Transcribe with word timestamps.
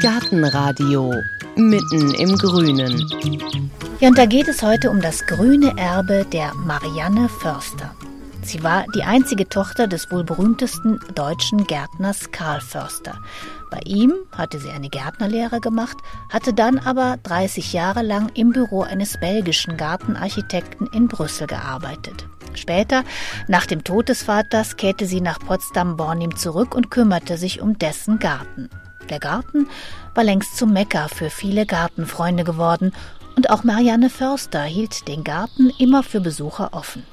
Gartenradio 0.00 1.12
mitten 1.56 2.14
im 2.14 2.36
Grünen. 2.38 3.06
Ja, 4.00 4.08
und 4.08 4.16
da 4.16 4.24
geht 4.24 4.48
es 4.48 4.62
heute 4.62 4.90
um 4.90 5.00
das 5.00 5.26
grüne 5.26 5.76
Erbe 5.76 6.24
der 6.32 6.54
Marianne 6.54 7.28
Förster. 7.28 7.94
Sie 8.42 8.62
war 8.62 8.84
die 8.94 9.02
einzige 9.02 9.48
Tochter 9.48 9.86
des 9.86 10.10
wohl 10.10 10.24
berühmtesten 10.24 10.98
deutschen 11.14 11.64
Gärtners 11.64 12.32
Karl 12.32 12.60
Förster. 12.60 13.18
Bei 13.70 13.80
ihm 13.84 14.14
hatte 14.32 14.58
sie 14.58 14.70
eine 14.70 14.88
Gärtnerlehre 14.88 15.60
gemacht, 15.60 15.98
hatte 16.30 16.54
dann 16.54 16.78
aber 16.78 17.18
30 17.22 17.72
Jahre 17.72 18.02
lang 18.02 18.30
im 18.34 18.52
Büro 18.52 18.82
eines 18.82 19.20
belgischen 19.20 19.76
Gartenarchitekten 19.76 20.88
in 20.94 21.08
Brüssel 21.08 21.46
gearbeitet. 21.46 22.26
Später, 22.54 23.04
nach 23.48 23.66
dem 23.66 23.84
Tod 23.84 24.08
des 24.08 24.22
Vaters, 24.22 24.76
kehrte 24.76 25.06
sie 25.06 25.20
nach 25.20 25.38
Potsdam-Bornim 25.38 26.36
zurück 26.36 26.74
und 26.74 26.90
kümmerte 26.90 27.36
sich 27.36 27.60
um 27.60 27.78
dessen 27.78 28.18
Garten. 28.18 28.68
Der 29.08 29.18
Garten 29.18 29.66
war 30.14 30.24
längst 30.24 30.56
zum 30.56 30.72
Mekka 30.72 31.08
für 31.08 31.30
viele 31.30 31.66
Gartenfreunde 31.66 32.44
geworden 32.44 32.92
und 33.36 33.50
auch 33.50 33.64
Marianne 33.64 34.10
Förster 34.10 34.62
hielt 34.62 35.08
den 35.08 35.24
Garten 35.24 35.70
immer 35.78 36.02
für 36.02 36.20
Besucher 36.20 36.70
offen. 36.72 37.04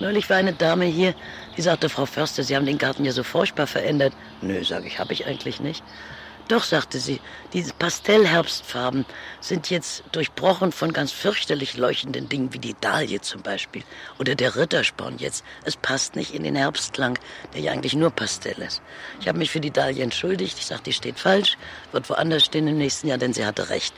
Neulich 0.00 0.28
war 0.28 0.36
eine 0.36 0.52
Dame 0.52 0.84
hier, 0.84 1.14
die 1.56 1.62
sagte, 1.62 1.88
Frau 1.88 2.04
Förster, 2.04 2.42
Sie 2.42 2.54
haben 2.54 2.66
den 2.66 2.78
Garten 2.78 3.04
ja 3.04 3.12
so 3.12 3.22
furchtbar 3.22 3.66
verändert. 3.66 4.12
Nö, 4.42 4.62
sage 4.62 4.86
ich, 4.86 4.98
habe 4.98 5.12
ich 5.14 5.26
eigentlich 5.26 5.60
nicht. 5.60 5.82
Doch, 6.48 6.62
sagte 6.62 7.00
sie, 7.00 7.20
diese 7.52 7.72
Pastellherbstfarben 7.72 9.04
sind 9.40 9.68
jetzt 9.68 10.04
durchbrochen 10.12 10.70
von 10.70 10.92
ganz 10.92 11.10
fürchterlich 11.10 11.76
leuchtenden 11.76 12.28
Dingen 12.28 12.52
wie 12.52 12.60
die 12.60 12.76
Dahlie 12.80 13.20
zum 13.20 13.42
Beispiel 13.42 13.82
oder 14.20 14.36
der 14.36 14.54
Rittersporn 14.54 15.18
jetzt. 15.18 15.44
Es 15.64 15.76
passt 15.76 16.14
nicht 16.14 16.34
in 16.34 16.44
den 16.44 16.54
Herbstklang, 16.54 17.18
der 17.52 17.62
ja 17.62 17.72
eigentlich 17.72 17.94
nur 17.94 18.10
Pastell 18.10 18.58
ist. 18.58 18.80
Ich 19.20 19.26
habe 19.26 19.38
mich 19.38 19.50
für 19.50 19.60
die 19.60 19.72
Dahlie 19.72 20.04
entschuldigt. 20.04 20.56
Ich 20.58 20.66
sagte, 20.66 20.84
die 20.84 20.92
steht 20.92 21.18
falsch, 21.18 21.58
wird 21.90 22.08
woanders 22.08 22.44
stehen 22.44 22.68
im 22.68 22.78
nächsten 22.78 23.08
Jahr, 23.08 23.18
denn 23.18 23.32
sie 23.32 23.44
hatte 23.44 23.68
recht. 23.68 23.92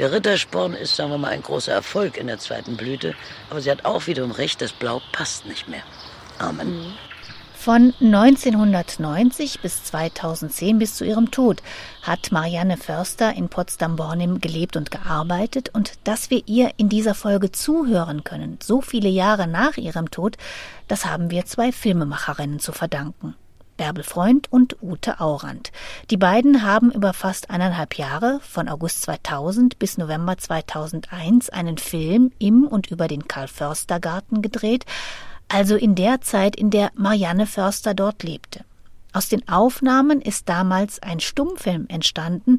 Der 0.00 0.10
Rittersporn 0.10 0.74
ist, 0.74 0.96
sagen 0.96 1.10
wir 1.10 1.18
mal, 1.18 1.28
ein 1.28 1.42
großer 1.42 1.72
Erfolg 1.72 2.16
in 2.16 2.26
der 2.26 2.38
zweiten 2.38 2.76
Blüte, 2.76 3.14
aber 3.50 3.60
sie 3.60 3.70
hat 3.70 3.84
auch 3.84 4.08
wiederum 4.08 4.32
recht, 4.32 4.60
das 4.60 4.72
Blau 4.72 5.00
passt 5.12 5.46
nicht 5.46 5.68
mehr. 5.68 5.84
Amen. 6.38 6.96
Von 7.64 7.94
1990 7.98 9.60
bis 9.60 9.84
2010 9.84 10.78
bis 10.78 10.96
zu 10.96 11.04
ihrem 11.06 11.30
Tod 11.30 11.62
hat 12.02 12.30
Marianne 12.30 12.76
Förster 12.76 13.32
in 13.32 13.48
Potsdam-Bornim 13.48 14.42
gelebt 14.42 14.76
und 14.76 14.90
gearbeitet 14.90 15.70
und 15.72 15.94
dass 16.04 16.28
wir 16.28 16.42
ihr 16.44 16.72
in 16.76 16.90
dieser 16.90 17.14
Folge 17.14 17.52
zuhören 17.52 18.22
können, 18.22 18.58
so 18.62 18.82
viele 18.82 19.08
Jahre 19.08 19.46
nach 19.46 19.78
ihrem 19.78 20.10
Tod, 20.10 20.36
das 20.88 21.06
haben 21.06 21.30
wir 21.30 21.46
zwei 21.46 21.72
Filmemacherinnen 21.72 22.60
zu 22.60 22.72
verdanken. 22.72 23.34
Bärbel 23.78 24.04
Freund 24.04 24.52
und 24.52 24.76
Ute 24.82 25.18
Aurand. 25.20 25.72
Die 26.10 26.18
beiden 26.18 26.64
haben 26.64 26.92
über 26.92 27.14
fast 27.14 27.48
eineinhalb 27.48 27.96
Jahre, 27.96 28.40
von 28.42 28.68
August 28.68 29.00
2000 29.04 29.78
bis 29.78 29.96
November 29.96 30.36
2001, 30.36 31.48
einen 31.48 31.78
Film 31.78 32.30
im 32.38 32.64
und 32.64 32.90
über 32.90 33.08
den 33.08 33.26
Karl-Förster-Garten 33.26 34.42
gedreht, 34.42 34.84
also 35.48 35.76
in 35.76 35.94
der 35.94 36.20
Zeit, 36.20 36.56
in 36.56 36.70
der 36.70 36.90
Marianne 36.94 37.46
Förster 37.46 37.94
dort 37.94 38.22
lebte. 38.22 38.64
Aus 39.12 39.28
den 39.28 39.48
Aufnahmen 39.48 40.20
ist 40.20 40.48
damals 40.48 41.00
ein 41.00 41.20
Stummfilm 41.20 41.86
entstanden. 41.88 42.58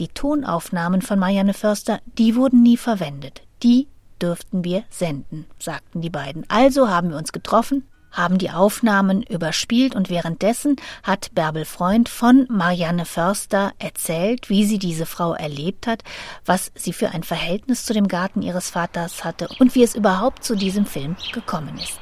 Die 0.00 0.08
Tonaufnahmen 0.08 1.00
von 1.00 1.18
Marianne 1.18 1.54
Förster, 1.54 2.00
die 2.18 2.34
wurden 2.34 2.62
nie 2.62 2.76
verwendet. 2.76 3.42
Die 3.62 3.86
dürften 4.20 4.64
wir 4.64 4.84
senden, 4.90 5.46
sagten 5.58 6.00
die 6.00 6.10
beiden. 6.10 6.44
Also 6.48 6.88
haben 6.88 7.10
wir 7.10 7.16
uns 7.16 7.32
getroffen, 7.32 7.86
haben 8.10 8.38
die 8.38 8.50
Aufnahmen 8.50 9.22
überspielt 9.22 9.94
und 9.94 10.10
währenddessen 10.10 10.76
hat 11.02 11.34
Bärbel 11.34 11.64
Freund 11.64 12.08
von 12.08 12.46
Marianne 12.50 13.04
Förster 13.04 13.72
erzählt, 13.78 14.48
wie 14.50 14.64
sie 14.64 14.78
diese 14.78 15.06
Frau 15.06 15.34
erlebt 15.34 15.86
hat, 15.86 16.02
was 16.44 16.72
sie 16.74 16.92
für 16.92 17.10
ein 17.10 17.22
Verhältnis 17.22 17.84
zu 17.84 17.94
dem 17.94 18.08
Garten 18.08 18.42
ihres 18.42 18.70
Vaters 18.70 19.24
hatte 19.24 19.48
und 19.58 19.74
wie 19.74 19.82
es 19.82 19.94
überhaupt 19.94 20.44
zu 20.44 20.56
diesem 20.56 20.86
Film 20.86 21.16
gekommen 21.32 21.78
ist. 21.78 21.98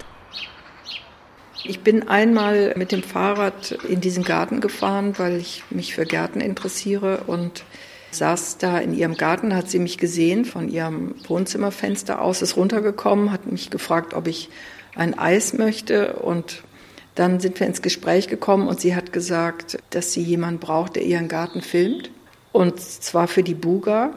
Ich 1.64 1.80
bin 1.80 2.08
einmal 2.08 2.74
mit 2.76 2.90
dem 2.90 3.02
Fahrrad 3.02 3.72
in 3.86 4.00
diesen 4.00 4.24
Garten 4.24 4.60
gefahren, 4.60 5.14
weil 5.18 5.36
ich 5.36 5.62
mich 5.70 5.94
für 5.94 6.06
Gärten 6.06 6.40
interessiere 6.40 7.24
und 7.26 7.64
saß 8.12 8.58
da 8.58 8.78
in 8.78 8.94
ihrem 8.94 9.16
Garten, 9.16 9.54
hat 9.54 9.70
sie 9.70 9.78
mich 9.78 9.98
gesehen 9.98 10.44
von 10.44 10.68
ihrem 10.68 11.14
Wohnzimmerfenster 11.28 12.20
aus, 12.20 12.42
ist 12.42 12.56
runtergekommen, 12.56 13.30
hat 13.30 13.50
mich 13.50 13.70
gefragt, 13.70 14.14
ob 14.14 14.26
ich 14.26 14.48
ein 14.94 15.18
Eis 15.18 15.52
möchte 15.52 16.14
und 16.14 16.62
dann 17.14 17.40
sind 17.40 17.60
wir 17.60 17.66
ins 17.66 17.82
Gespräch 17.82 18.28
gekommen 18.28 18.66
und 18.66 18.80
sie 18.80 18.96
hat 18.96 19.12
gesagt, 19.12 19.78
dass 19.90 20.12
sie 20.12 20.22
jemanden 20.22 20.60
braucht, 20.60 20.96
der 20.96 21.04
ihren 21.04 21.28
Garten 21.28 21.60
filmt 21.60 22.10
und 22.52 22.80
zwar 22.80 23.28
für 23.28 23.42
die 23.42 23.54
Buga. 23.54 24.12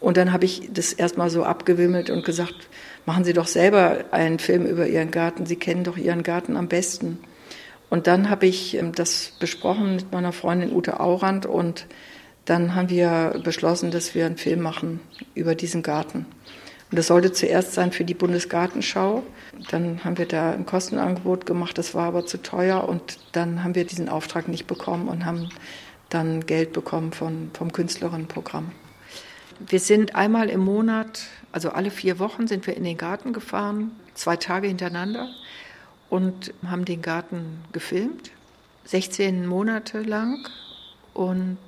Und 0.00 0.18
dann 0.18 0.32
habe 0.32 0.44
ich 0.44 0.68
das 0.70 0.92
erstmal 0.92 1.30
so 1.30 1.44
abgewimmelt 1.44 2.10
und 2.10 2.26
gesagt, 2.26 2.68
machen 3.06 3.24
Sie 3.24 3.32
doch 3.32 3.46
selber 3.46 4.04
einen 4.10 4.38
Film 4.38 4.66
über 4.66 4.86
Ihren 4.86 5.10
Garten. 5.10 5.46
Sie 5.46 5.56
kennen 5.56 5.84
doch 5.84 5.96
Ihren 5.96 6.22
Garten 6.22 6.56
am 6.56 6.68
besten. 6.68 7.18
Und 7.90 8.06
dann 8.06 8.30
habe 8.30 8.46
ich 8.46 8.76
ähm, 8.76 8.92
das 8.92 9.32
besprochen 9.38 9.96
mit 9.96 10.12
meiner 10.12 10.32
Freundin 10.32 10.72
Ute 10.72 11.00
Aurand 11.00 11.46
und 11.46 11.86
dann 12.44 12.74
haben 12.74 12.90
wir 12.90 13.40
beschlossen, 13.42 13.90
dass 13.90 14.14
wir 14.14 14.26
einen 14.26 14.36
Film 14.36 14.60
machen 14.60 15.00
über 15.34 15.54
diesen 15.54 15.82
Garten. 15.82 16.26
Und 16.90 16.98
das 16.98 17.06
sollte 17.06 17.32
zuerst 17.32 17.72
sein 17.72 17.92
für 17.92 18.04
die 18.04 18.14
Bundesgartenschau. 18.14 19.22
Dann 19.70 20.04
haben 20.04 20.18
wir 20.18 20.26
da 20.26 20.52
ein 20.52 20.66
Kostenangebot 20.66 21.46
gemacht, 21.46 21.78
das 21.78 21.94
war 21.94 22.06
aber 22.06 22.26
zu 22.26 22.42
teuer 22.42 22.86
und 22.88 23.18
dann 23.32 23.64
haben 23.64 23.74
wir 23.74 23.84
diesen 23.84 24.08
Auftrag 24.08 24.48
nicht 24.48 24.66
bekommen 24.66 25.08
und 25.08 25.24
haben 25.24 25.48
dann 26.10 26.44
Geld 26.46 26.72
bekommen 26.72 27.12
von, 27.12 27.50
vom 27.54 27.72
Künstlerinnenprogramm. 27.72 28.72
Wir 29.60 29.80
sind 29.80 30.14
einmal 30.14 30.50
im 30.50 30.60
Monat, 30.60 31.22
also 31.54 31.70
alle 31.70 31.92
vier 31.92 32.18
Wochen, 32.18 32.48
sind 32.48 32.66
wir 32.66 32.76
in 32.76 32.82
den 32.82 32.98
Garten 32.98 33.32
gefahren, 33.32 33.92
zwei 34.14 34.36
Tage 34.36 34.66
hintereinander 34.66 35.28
und 36.10 36.52
haben 36.66 36.84
den 36.84 37.00
Garten 37.00 37.62
gefilmt, 37.70 38.32
16 38.86 39.46
Monate 39.46 40.02
lang. 40.02 40.48
Und 41.12 41.58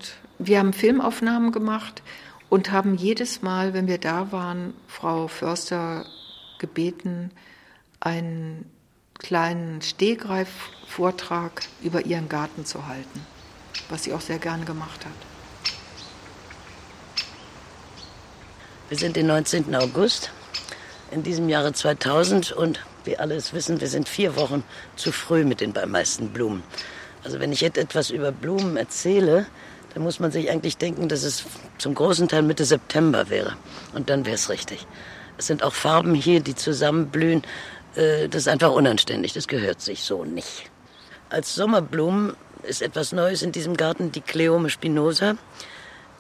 wir 0.40 0.58
haben 0.58 0.72
Filmaufnahmen 0.72 1.52
gemacht 1.52 2.02
und 2.48 2.72
haben 2.72 2.96
jedes 2.96 3.42
Mal, 3.42 3.74
wenn 3.74 3.86
wir 3.86 3.98
da 3.98 4.32
waren, 4.32 4.74
Frau 4.88 5.28
Förster 5.28 6.04
gebeten, 6.58 7.30
einen 8.00 8.68
kleinen 9.20 9.82
Stehgreif-Vortrag 9.82 11.62
über 11.80 12.04
ihren 12.04 12.28
Garten 12.28 12.64
zu 12.64 12.88
halten, 12.88 13.20
was 13.88 14.02
sie 14.02 14.14
auch 14.14 14.20
sehr 14.20 14.40
gern 14.40 14.64
gemacht 14.64 15.06
hat. 15.06 15.35
Wir 18.88 18.96
sind 18.96 19.16
den 19.16 19.26
19. 19.26 19.74
August 19.74 20.30
in 21.10 21.24
diesem 21.24 21.48
Jahre 21.48 21.72
2000 21.72 22.52
und 22.52 22.78
wie 23.02 23.18
alle 23.18 23.34
es 23.34 23.52
wissen, 23.52 23.80
wir 23.80 23.88
sind 23.88 24.08
vier 24.08 24.36
Wochen 24.36 24.62
zu 24.94 25.10
früh 25.10 25.44
mit 25.44 25.60
den 25.60 25.74
meisten 25.88 26.28
Blumen. 26.28 26.62
Also 27.24 27.40
wenn 27.40 27.50
ich 27.50 27.60
jetzt 27.62 27.78
etwas 27.78 28.10
über 28.10 28.30
Blumen 28.30 28.76
erzähle, 28.76 29.46
dann 29.92 30.04
muss 30.04 30.20
man 30.20 30.30
sich 30.30 30.52
eigentlich 30.52 30.76
denken, 30.76 31.08
dass 31.08 31.24
es 31.24 31.42
zum 31.78 31.96
großen 31.96 32.28
Teil 32.28 32.42
Mitte 32.42 32.64
September 32.64 33.28
wäre. 33.28 33.56
Und 33.92 34.08
dann 34.08 34.24
wäre 34.24 34.36
es 34.36 34.50
richtig. 34.50 34.86
Es 35.36 35.48
sind 35.48 35.64
auch 35.64 35.74
Farben 35.74 36.14
hier, 36.14 36.38
die 36.38 36.54
zusammenblühen. 36.54 37.42
Äh, 37.96 38.28
das 38.28 38.42
ist 38.42 38.48
einfach 38.48 38.70
unanständig, 38.70 39.32
das 39.32 39.48
gehört 39.48 39.80
sich 39.80 40.04
so 40.04 40.24
nicht. 40.24 40.70
Als 41.28 41.56
Sommerblumen 41.56 42.36
ist 42.62 42.82
etwas 42.82 43.10
Neues 43.10 43.42
in 43.42 43.50
diesem 43.50 43.76
Garten 43.76 44.12
die 44.12 44.20
Cleome 44.20 44.70
spinosa. 44.70 45.36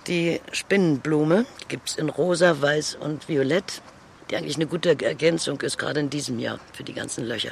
Die 0.06 0.40
Spinnenblume 0.52 1.46
gibt 1.66 1.88
es 1.88 1.96
in 1.96 2.08
rosa, 2.08 2.60
weiß 2.62 2.94
und 2.94 3.28
violett, 3.28 3.82
die 4.30 4.36
eigentlich 4.36 4.54
eine 4.54 4.68
gute 4.68 4.90
Ergänzung 5.04 5.60
ist, 5.62 5.78
gerade 5.78 5.98
in 5.98 6.10
diesem 6.10 6.38
Jahr 6.38 6.60
für 6.72 6.84
die 6.84 6.92
ganzen 6.92 7.24
Löcher. 7.24 7.50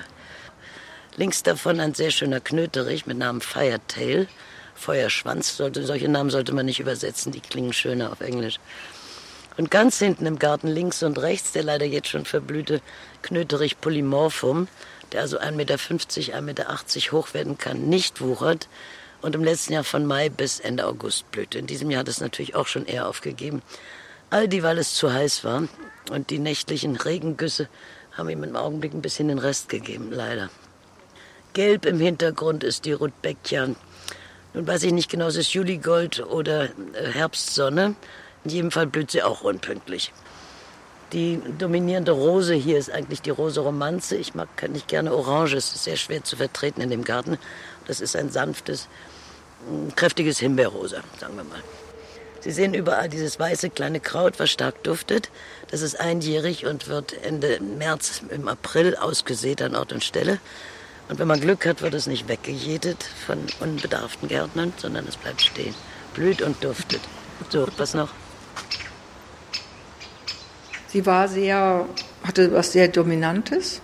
Links 1.16 1.42
davon 1.42 1.80
ein 1.80 1.94
sehr 1.94 2.12
schöner 2.12 2.38
Knöterich 2.38 3.06
mit 3.06 3.18
Namen 3.18 3.40
Firetail. 3.40 4.28
Feuerschwanz, 4.76 5.56
sollte, 5.56 5.84
solche 5.84 6.08
Namen 6.08 6.30
sollte 6.30 6.52
man 6.52 6.66
nicht 6.66 6.78
übersetzen, 6.78 7.32
die 7.32 7.40
klingen 7.40 7.72
schöner 7.72 8.12
auf 8.12 8.20
Englisch. 8.20 8.60
Und 9.56 9.72
ganz 9.72 9.98
hinten 9.98 10.26
im 10.26 10.38
Garten 10.38 10.68
links 10.68 11.02
und 11.02 11.18
rechts 11.18 11.50
der 11.52 11.64
leider 11.64 11.86
jetzt 11.86 12.08
schon 12.08 12.24
verblühte 12.24 12.80
Knöterich 13.22 13.80
polymorphum, 13.80 14.68
der 15.10 15.22
also 15.22 15.40
1,50 15.40 15.52
Meter, 15.52 15.74
1,80 15.76 16.40
Meter 16.42 17.12
hoch 17.12 17.34
werden 17.34 17.58
kann, 17.58 17.88
nicht 17.88 18.20
wuchert, 18.20 18.68
und 19.24 19.34
im 19.34 19.42
letzten 19.42 19.72
Jahr 19.72 19.84
von 19.84 20.04
Mai 20.04 20.28
bis 20.28 20.60
Ende 20.60 20.86
August 20.86 21.30
blühte. 21.30 21.58
In 21.58 21.66
diesem 21.66 21.90
Jahr 21.90 22.00
hat 22.00 22.08
es 22.08 22.20
natürlich 22.20 22.54
auch 22.54 22.66
schon 22.66 22.84
eher 22.84 23.08
aufgegeben. 23.08 23.62
All 24.28 24.48
die, 24.48 24.62
weil 24.62 24.76
es 24.76 24.92
zu 24.92 25.10
heiß 25.10 25.44
war 25.44 25.62
und 26.10 26.28
die 26.28 26.38
nächtlichen 26.38 26.96
Regengüsse 26.96 27.70
haben 28.12 28.28
ihm 28.28 28.44
im 28.44 28.54
Augenblick 28.54 28.92
ein 28.92 29.00
bisschen 29.00 29.28
den 29.28 29.38
Rest 29.38 29.70
gegeben, 29.70 30.10
leider. 30.12 30.50
Gelb 31.54 31.86
im 31.86 32.00
Hintergrund 32.00 32.64
ist 32.64 32.84
die 32.84 32.92
Rudbeckia. 32.92 33.70
Nun 34.52 34.66
weiß 34.66 34.82
ich 34.82 34.92
nicht 34.92 35.10
genau, 35.10 35.28
es 35.28 35.36
ist 35.36 35.54
Juligold 35.54 36.20
oder 36.20 36.64
äh, 36.64 36.68
Herbstsonne. 37.12 37.94
In 38.44 38.50
jedem 38.50 38.70
Fall 38.70 38.86
blüht 38.86 39.10
sie 39.10 39.22
auch 39.22 39.40
unpünktlich. 39.40 40.12
Die 41.14 41.40
dominierende 41.58 42.12
Rose 42.12 42.54
hier 42.54 42.76
ist 42.76 42.90
eigentlich 42.90 43.22
die 43.22 43.30
Rose 43.30 43.60
Romanze. 43.60 44.16
Ich 44.16 44.34
mag 44.34 44.48
nicht 44.68 44.88
gerne 44.88 45.14
Orange, 45.14 45.56
es 45.56 45.74
ist 45.74 45.84
sehr 45.84 45.96
schwer 45.96 46.24
zu 46.24 46.36
vertreten 46.36 46.82
in 46.82 46.90
dem 46.90 47.04
Garten. 47.04 47.38
Das 47.86 48.00
ist 48.00 48.16
ein 48.16 48.30
sanftes, 48.30 48.88
ein 49.68 49.94
kräftiges 49.94 50.38
Himbeerrosa, 50.38 51.02
sagen 51.18 51.36
wir 51.36 51.44
mal. 51.44 51.62
Sie 52.40 52.50
sehen 52.50 52.74
überall 52.74 53.08
dieses 53.08 53.38
weiße 53.38 53.70
kleine 53.70 54.00
Kraut, 54.00 54.38
was 54.38 54.50
stark 54.50 54.82
duftet. 54.82 55.30
Das 55.70 55.80
ist 55.80 55.98
einjährig 55.98 56.66
und 56.66 56.88
wird 56.88 57.14
Ende 57.24 57.58
März, 57.60 58.20
im 58.28 58.48
April 58.48 58.96
ausgesät 58.96 59.62
an 59.62 59.74
Ort 59.74 59.94
und 59.94 60.04
Stelle. 60.04 60.38
Und 61.08 61.18
wenn 61.18 61.28
man 61.28 61.40
Glück 61.40 61.64
hat, 61.64 61.80
wird 61.80 61.94
es 61.94 62.06
nicht 62.06 62.28
weggejätet 62.28 63.02
von 63.26 63.38
unbedarften 63.60 64.28
Gärtnern, 64.28 64.74
sondern 64.76 65.06
es 65.06 65.16
bleibt 65.16 65.40
stehen. 65.40 65.74
Blüht 66.12 66.42
und 66.42 66.62
duftet. 66.62 67.00
So, 67.48 67.66
was 67.78 67.94
noch? 67.94 68.10
Sie 70.88 71.06
war 71.06 71.28
sehr, 71.28 71.86
hatte 72.22 72.52
was 72.52 72.72
sehr 72.72 72.88
Dominantes. 72.88 73.80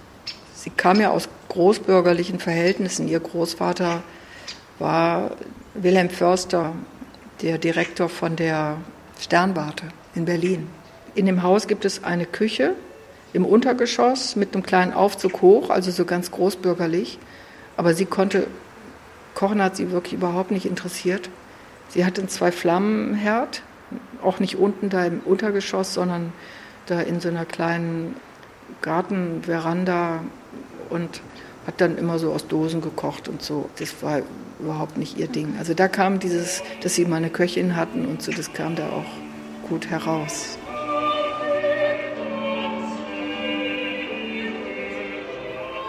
Sie 0.54 0.70
kam 0.70 1.00
ja 1.00 1.10
aus 1.10 1.28
großbürgerlichen 1.48 2.38
Verhältnissen. 2.38 3.08
Ihr 3.08 3.20
Großvater 3.20 4.02
war 4.78 5.32
Wilhelm 5.74 6.10
Förster, 6.10 6.74
der 7.42 7.58
Direktor 7.58 8.08
von 8.08 8.34
der 8.34 8.78
Sternwarte 9.20 9.84
in 10.16 10.24
Berlin. 10.24 10.68
In 11.14 11.26
dem 11.26 11.44
Haus 11.44 11.68
gibt 11.68 11.84
es 11.84 12.02
eine 12.02 12.26
Küche 12.26 12.74
im 13.32 13.44
Untergeschoss 13.44 14.34
mit 14.34 14.52
einem 14.52 14.64
kleinen 14.64 14.92
Aufzug 14.92 15.42
hoch, 15.42 15.70
also 15.70 15.92
so 15.92 16.04
ganz 16.04 16.32
großbürgerlich. 16.32 17.20
Aber 17.76 17.94
sie 17.94 18.04
konnte, 18.04 18.48
Kochen 19.36 19.62
hat 19.62 19.76
sie 19.76 19.92
wirklich 19.92 20.14
überhaupt 20.14 20.50
nicht 20.50 20.66
interessiert. 20.66 21.30
Sie 21.88 22.04
hatte 22.04 22.20
einen 22.20 22.28
Zwei-Flammen-Herd, 22.28 23.62
auch 24.22 24.40
nicht 24.40 24.56
unten 24.56 24.90
da 24.90 25.04
im 25.04 25.20
Untergeschoss, 25.20 25.94
sondern 25.94 26.32
da 26.86 27.00
in 27.00 27.20
so 27.20 27.28
einer 27.28 27.44
kleinen 27.44 28.16
Gartenveranda 28.82 30.24
und 30.88 31.20
hat 31.66 31.80
dann 31.80 31.96
immer 31.96 32.18
so 32.18 32.32
aus 32.32 32.48
Dosen 32.48 32.80
gekocht 32.80 33.28
und 33.28 33.40
so. 33.40 33.70
Das 33.78 34.02
war 34.02 34.22
überhaupt 34.60 34.96
nicht 34.96 35.18
ihr 35.18 35.28
Ding. 35.28 35.54
Also 35.58 35.74
da 35.74 35.88
kam 35.88 36.18
dieses, 36.18 36.62
dass 36.82 36.94
sie 36.94 37.04
mal 37.04 37.16
eine 37.16 37.30
Köchin 37.30 37.76
hatten 37.76 38.06
und 38.06 38.22
so, 38.22 38.32
das 38.32 38.52
kam 38.52 38.76
da 38.76 38.88
auch 38.90 39.68
gut 39.68 39.88
heraus. 39.90 40.58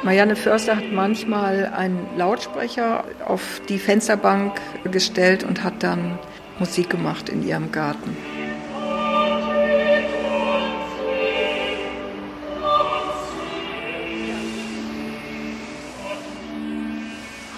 Marianne 0.03 0.35
Förster 0.35 0.77
hat 0.77 0.91
manchmal 0.91 1.67
einen 1.67 2.07
Lautsprecher 2.17 3.03
auf 3.25 3.61
die 3.69 3.77
Fensterbank 3.77 4.59
gestellt 4.91 5.43
und 5.43 5.63
hat 5.63 5.83
dann 5.83 6.17
Musik 6.57 6.89
gemacht 6.89 7.29
in 7.29 7.47
ihrem 7.47 7.71
Garten. 7.71 8.17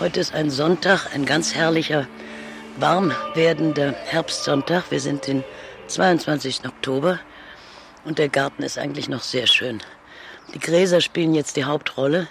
Heute 0.04 0.20
ist 0.20 0.34
ein 0.34 0.50
Sonntag, 0.52 1.16
ein 1.16 1.26
ganz 1.26 1.56
herrlicher, 1.56 2.10
warm 2.76 3.14
werdender 3.36 3.94
Herbstsonntag. 3.94 4.92
Wir 4.92 5.00
sind 5.00 5.28
den 5.28 5.46
22. 5.88 6.66
Oktober 6.66 7.22
und 8.04 8.20
der 8.20 8.28
Garten 8.28 8.64
ist 8.64 8.78
eigentlich 8.78 9.08
noch 9.08 9.22
sehr 9.22 9.48
schön. 9.48 9.82
Die 10.54 10.60
Gräser 10.60 11.00
spielen 11.00 11.34
jetzt 11.34 11.56
die 11.56 11.64
Hauptrolle 11.64 12.28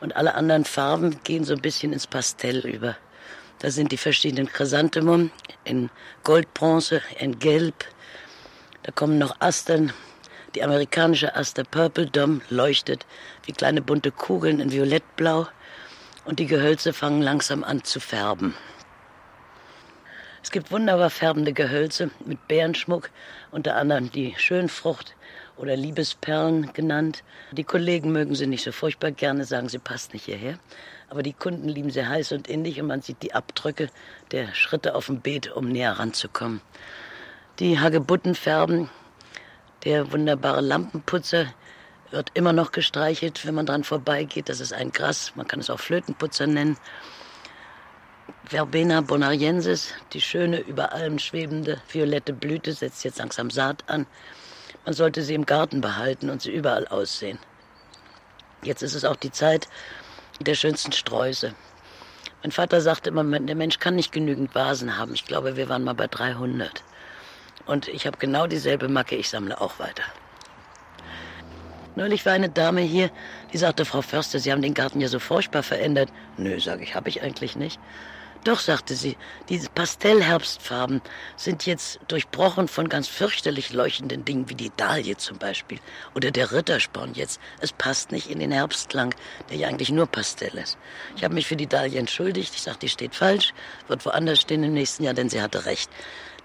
und 0.00 0.14
alle 0.14 0.36
anderen 0.36 0.64
Farben 0.64 1.18
gehen 1.24 1.42
so 1.42 1.54
ein 1.54 1.60
bisschen 1.60 1.92
ins 1.92 2.06
Pastell 2.06 2.64
über. 2.64 2.96
Da 3.58 3.72
sind 3.72 3.90
die 3.90 3.96
verschiedenen 3.96 4.46
Chrysanthemum 4.46 5.32
in 5.64 5.90
Goldbronze, 6.22 7.02
in 7.18 7.40
Gelb. 7.40 7.86
Da 8.84 8.92
kommen 8.92 9.18
noch 9.18 9.34
Astern. 9.40 9.92
Die 10.54 10.62
amerikanische 10.62 11.34
Aster 11.34 11.64
Purple 11.64 12.06
Dome 12.06 12.40
leuchtet 12.50 13.04
wie 13.46 13.52
kleine 13.52 13.82
bunte 13.82 14.12
Kugeln 14.12 14.60
in 14.60 14.70
Violettblau 14.70 15.48
und 16.24 16.38
die 16.38 16.46
Gehölze 16.46 16.92
fangen 16.92 17.22
langsam 17.22 17.64
an 17.64 17.84
zu 17.84 18.00
färben. 18.00 18.54
Es 20.42 20.50
gibt 20.50 20.70
wunderbar 20.70 21.10
färbende 21.10 21.52
Gehölze 21.52 22.10
mit 22.24 22.48
Bärenschmuck, 22.48 23.10
unter 23.50 23.76
anderem 23.76 24.10
die 24.10 24.34
Schönfrucht 24.38 25.14
oder 25.56 25.76
Liebesperlen 25.76 26.72
genannt. 26.72 27.22
Die 27.52 27.64
Kollegen 27.64 28.10
mögen 28.12 28.34
sie 28.34 28.46
nicht 28.46 28.64
so 28.64 28.72
furchtbar 28.72 29.10
gerne, 29.10 29.44
sagen, 29.44 29.68
sie 29.68 29.78
passt 29.78 30.14
nicht 30.14 30.24
hierher. 30.24 30.58
Aber 31.10 31.22
die 31.22 31.34
Kunden 31.34 31.68
lieben 31.68 31.90
sie 31.90 32.06
heiß 32.06 32.32
und 32.32 32.48
innig 32.48 32.80
und 32.80 32.86
man 32.86 33.02
sieht 33.02 33.22
die 33.22 33.34
Abdrücke 33.34 33.90
der 34.32 34.54
Schritte 34.54 34.94
auf 34.94 35.06
dem 35.06 35.20
Beet, 35.20 35.52
um 35.52 35.68
näher 35.68 35.92
ranzukommen. 35.92 36.62
Die 37.58 37.78
Hagebutten 37.78 38.34
färben, 38.34 38.88
der 39.84 40.12
wunderbare 40.12 40.62
Lampenputzer 40.62 41.46
wird 42.10 42.30
immer 42.34 42.52
noch 42.52 42.72
gestreichelt, 42.72 43.46
wenn 43.46 43.54
man 43.54 43.66
dran 43.66 43.84
vorbeigeht. 43.84 44.48
Das 44.48 44.60
ist 44.60 44.72
ein 44.72 44.92
Gras, 44.92 45.32
man 45.36 45.46
kann 45.46 45.60
es 45.60 45.70
auch 45.70 45.80
Flötenputzer 45.80 46.46
nennen. 46.46 46.76
Verbena 48.44 49.00
bonariensis, 49.00 49.94
die 50.12 50.20
schöne, 50.20 50.60
über 50.60 50.92
allem 50.92 51.18
schwebende 51.18 51.80
violette 51.90 52.32
Blüte, 52.32 52.72
setzt 52.72 53.04
jetzt 53.04 53.18
langsam 53.18 53.50
Saat 53.50 53.84
an. 53.88 54.06
Man 54.84 54.94
sollte 54.94 55.22
sie 55.22 55.34
im 55.34 55.46
Garten 55.46 55.80
behalten 55.80 56.30
und 56.30 56.42
sie 56.42 56.52
überall 56.52 56.88
aussehen. 56.88 57.38
Jetzt 58.62 58.82
ist 58.82 58.94
es 58.94 59.04
auch 59.04 59.16
die 59.16 59.30
Zeit 59.30 59.68
der 60.40 60.54
schönsten 60.54 60.92
Sträuße. 60.92 61.54
Mein 62.42 62.52
Vater 62.52 62.80
sagte 62.80 63.10
immer, 63.10 63.22
der 63.22 63.54
Mensch 63.54 63.78
kann 63.78 63.94
nicht 63.94 64.12
genügend 64.12 64.54
Vasen 64.54 64.96
haben. 64.96 65.14
Ich 65.14 65.26
glaube, 65.26 65.56
wir 65.56 65.68
waren 65.68 65.84
mal 65.84 65.94
bei 65.94 66.06
300. 66.06 66.82
Und 67.66 67.88
ich 67.88 68.06
habe 68.06 68.16
genau 68.18 68.46
dieselbe 68.46 68.88
Macke, 68.88 69.16
ich 69.16 69.28
sammle 69.28 69.60
auch 69.60 69.78
weiter. 69.78 70.02
Neulich 72.00 72.24
war 72.24 72.32
eine 72.32 72.48
Dame 72.48 72.80
hier, 72.80 73.10
die 73.52 73.58
sagte, 73.58 73.84
Frau 73.84 74.00
Förster, 74.00 74.38
Sie 74.38 74.50
haben 74.50 74.62
den 74.62 74.72
Garten 74.72 75.02
ja 75.02 75.08
so 75.08 75.18
furchtbar 75.18 75.62
verändert. 75.62 76.08
Nö, 76.38 76.58
sage 76.58 76.82
ich, 76.82 76.94
habe 76.94 77.10
ich 77.10 77.20
eigentlich 77.20 77.56
nicht. 77.56 77.78
Doch, 78.42 78.58
sagte 78.58 78.94
sie, 78.94 79.18
diese 79.50 79.68
Pastellherbstfarben 79.68 81.02
sind 81.36 81.66
jetzt 81.66 82.00
durchbrochen 82.08 82.68
von 82.68 82.88
ganz 82.88 83.06
fürchterlich 83.06 83.74
leuchtenden 83.74 84.24
Dingen 84.24 84.48
wie 84.48 84.54
die 84.54 84.72
Dahlie 84.78 85.18
zum 85.18 85.36
Beispiel 85.36 85.78
oder 86.14 86.30
der 86.30 86.50
Rittersporn 86.50 87.12
jetzt. 87.12 87.38
Es 87.60 87.70
passt 87.70 88.12
nicht 88.12 88.30
in 88.30 88.38
den 88.38 88.50
Herbstklang, 88.50 89.14
der 89.50 89.58
ja 89.58 89.68
eigentlich 89.68 89.90
nur 89.90 90.06
Pastell 90.06 90.56
ist. 90.56 90.78
Ich 91.16 91.24
habe 91.24 91.34
mich 91.34 91.46
für 91.46 91.56
die 91.56 91.66
Dahlie 91.66 91.98
entschuldigt. 91.98 92.54
Ich 92.54 92.62
sagte, 92.62 92.86
die 92.86 92.88
steht 92.88 93.14
falsch, 93.14 93.52
wird 93.88 94.06
woanders 94.06 94.40
stehen 94.40 94.62
im 94.62 94.72
nächsten 94.72 95.04
Jahr, 95.04 95.12
denn 95.12 95.28
sie 95.28 95.42
hatte 95.42 95.66
recht. 95.66 95.90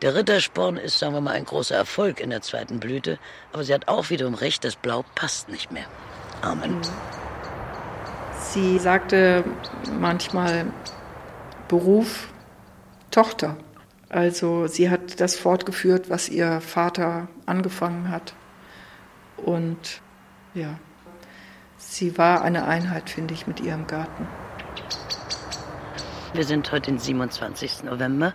Der 0.01 0.13
Rittersporn 0.15 0.77
ist, 0.77 0.99
sagen 0.99 1.13
wir 1.13 1.21
mal, 1.21 1.31
ein 1.31 1.45
großer 1.45 1.75
Erfolg 1.75 2.19
in 2.19 2.29
der 2.29 2.41
zweiten 2.41 2.79
Blüte, 2.79 3.17
aber 3.53 3.63
sie 3.63 3.73
hat 3.73 3.87
auch 3.87 4.09
wiederum 4.09 4.33
recht, 4.33 4.63
das 4.63 4.75
Blau 4.75 5.05
passt 5.15 5.49
nicht 5.49 5.71
mehr. 5.71 5.85
Amen. 6.41 6.81
Sie 8.41 8.77
sagte 8.77 9.43
manchmal 9.99 10.67
Beruf 11.67 12.29
Tochter. 13.09 13.57
Also 14.09 14.67
sie 14.67 14.89
hat 14.89 15.19
das 15.19 15.35
fortgeführt, 15.35 16.09
was 16.09 16.29
ihr 16.29 16.61
Vater 16.61 17.27
angefangen 17.45 18.09
hat. 18.09 18.33
Und 19.37 20.01
ja, 20.53 20.77
sie 21.77 22.17
war 22.17 22.41
eine 22.41 22.65
Einheit, 22.65 23.09
finde 23.09 23.33
ich, 23.33 23.47
mit 23.47 23.59
ihrem 23.59 23.87
Garten. 23.87 24.27
Wir 26.33 26.43
sind 26.43 26.71
heute 26.71 26.91
den 26.91 26.99
27. 26.99 27.83
November 27.83 28.33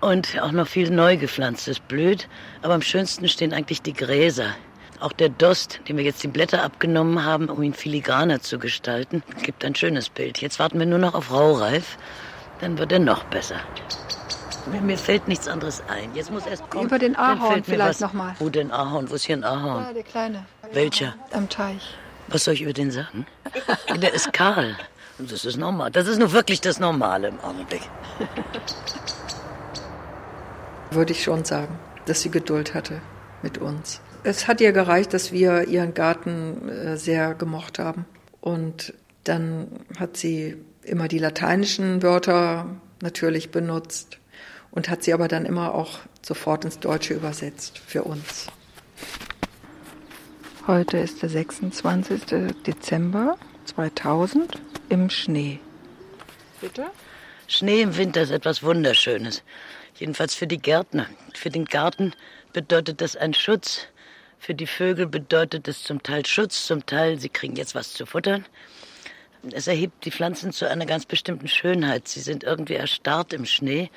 und 0.00 0.40
auch 0.40 0.52
noch 0.52 0.66
viel 0.66 0.90
neu 0.90 1.16
gepflanztes 1.16 1.80
blüht. 1.80 2.28
Aber 2.62 2.74
am 2.74 2.82
schönsten 2.82 3.28
stehen 3.28 3.52
eigentlich 3.52 3.82
die 3.82 3.92
Gräser. 3.92 4.54
Auch 5.00 5.12
der 5.12 5.28
Dost, 5.28 5.80
dem 5.88 5.98
wir 5.98 6.04
jetzt 6.04 6.22
die 6.22 6.28
Blätter 6.28 6.62
abgenommen 6.62 7.24
haben, 7.24 7.48
um 7.50 7.62
ihn 7.62 7.74
filigraner 7.74 8.40
zu 8.40 8.58
gestalten, 8.58 9.22
gibt 9.42 9.64
ein 9.64 9.74
schönes 9.74 10.08
Bild. 10.08 10.40
Jetzt 10.40 10.58
warten 10.58 10.78
wir 10.78 10.86
nur 10.86 10.98
noch 10.98 11.14
auf 11.14 11.30
Raureif, 11.30 11.98
dann 12.60 12.78
wird 12.78 12.92
er 12.92 12.98
noch 12.98 13.24
besser. 13.24 13.60
Mir 14.82 14.98
fällt 14.98 15.28
nichts 15.28 15.46
anderes 15.46 15.82
ein. 15.88 16.14
Jetzt 16.14 16.32
muss 16.32 16.46
erst 16.46 16.68
kommen. 16.70 16.86
Über 16.86 16.98
den 16.98 17.14
Ahorn 17.14 17.62
vielleicht 17.62 18.00
nochmal. 18.00 18.34
Wo 18.38 18.48
denn 18.48 18.72
Ahorn? 18.72 19.08
Wo 19.10 19.14
ist 19.14 19.24
hier 19.24 19.36
ein 19.36 19.44
Ahorn? 19.44 19.84
Ja, 19.84 19.92
der 19.92 20.02
kleine. 20.02 20.46
Welcher? 20.72 21.14
Am 21.32 21.48
Teich. 21.48 21.94
Was 22.28 22.44
soll 22.44 22.54
ich 22.54 22.62
über 22.62 22.72
den 22.72 22.90
sagen? 22.90 23.26
der 23.96 24.12
ist 24.12 24.32
kahl. 24.32 24.76
Das 25.18 25.44
ist 25.44 25.56
normal. 25.56 25.90
Das 25.92 26.08
ist 26.08 26.18
nur 26.18 26.32
wirklich 26.32 26.60
das 26.60 26.80
Normale 26.80 27.28
im 27.28 27.40
Augenblick. 27.40 27.82
würde 30.90 31.12
ich 31.12 31.22
schon 31.22 31.44
sagen, 31.44 31.78
dass 32.06 32.22
sie 32.22 32.30
Geduld 32.30 32.74
hatte 32.74 33.00
mit 33.42 33.58
uns. 33.58 34.00
Es 34.24 34.48
hat 34.48 34.60
ihr 34.60 34.72
gereicht, 34.72 35.14
dass 35.14 35.32
wir 35.32 35.68
ihren 35.68 35.94
Garten 35.94 36.68
äh, 36.68 36.96
sehr 36.96 37.34
gemocht 37.34 37.78
haben. 37.78 38.06
Und 38.40 38.94
dann 39.24 39.68
hat 39.98 40.16
sie 40.16 40.56
immer 40.82 41.08
die 41.08 41.18
lateinischen 41.18 42.02
Wörter 42.02 42.66
natürlich 43.02 43.50
benutzt 43.50 44.18
und 44.70 44.88
hat 44.88 45.02
sie 45.02 45.12
aber 45.12 45.28
dann 45.28 45.46
immer 45.46 45.74
auch 45.74 46.00
sofort 46.22 46.64
ins 46.64 46.78
Deutsche 46.78 47.14
übersetzt 47.14 47.78
für 47.78 48.04
uns. 48.04 48.46
Heute 50.66 50.98
ist 50.98 51.22
der 51.22 51.28
26. 51.28 52.22
Dezember 52.66 53.36
2000 53.66 54.60
im 54.88 55.10
Schnee. 55.10 55.60
Bitte? 56.60 56.86
Schnee 57.46 57.82
im 57.82 57.96
Winter 57.96 58.22
ist 58.22 58.30
etwas 58.30 58.62
Wunderschönes. 58.62 59.44
Jedenfalls 59.98 60.34
für 60.34 60.46
die 60.46 60.58
Gärtner. 60.58 61.06
Für 61.34 61.48
den 61.48 61.64
Garten 61.64 62.12
bedeutet 62.52 63.00
das 63.00 63.16
ein 63.16 63.32
Schutz. 63.32 63.86
Für 64.38 64.54
die 64.54 64.66
Vögel 64.66 65.06
bedeutet 65.06 65.68
es 65.68 65.84
zum 65.84 66.02
Teil 66.02 66.26
Schutz, 66.26 66.66
zum 66.66 66.84
Teil, 66.84 67.18
sie 67.18 67.30
kriegen 67.30 67.56
jetzt 67.56 67.74
was 67.74 67.94
zu 67.94 68.04
futtern. 68.04 68.44
es 69.52 69.66
erhebt 69.66 70.04
die 70.04 70.10
Pflanzen 70.10 70.52
zu 70.52 70.68
einer 70.68 70.84
ganz 70.84 71.06
bestimmten 71.06 71.48
Schönheit. 71.48 72.08
Sie 72.08 72.20
sind 72.20 72.44
irgendwie 72.44 72.74
erstarrt 72.74 73.32
im 73.32 73.46
Schnee. 73.46 73.90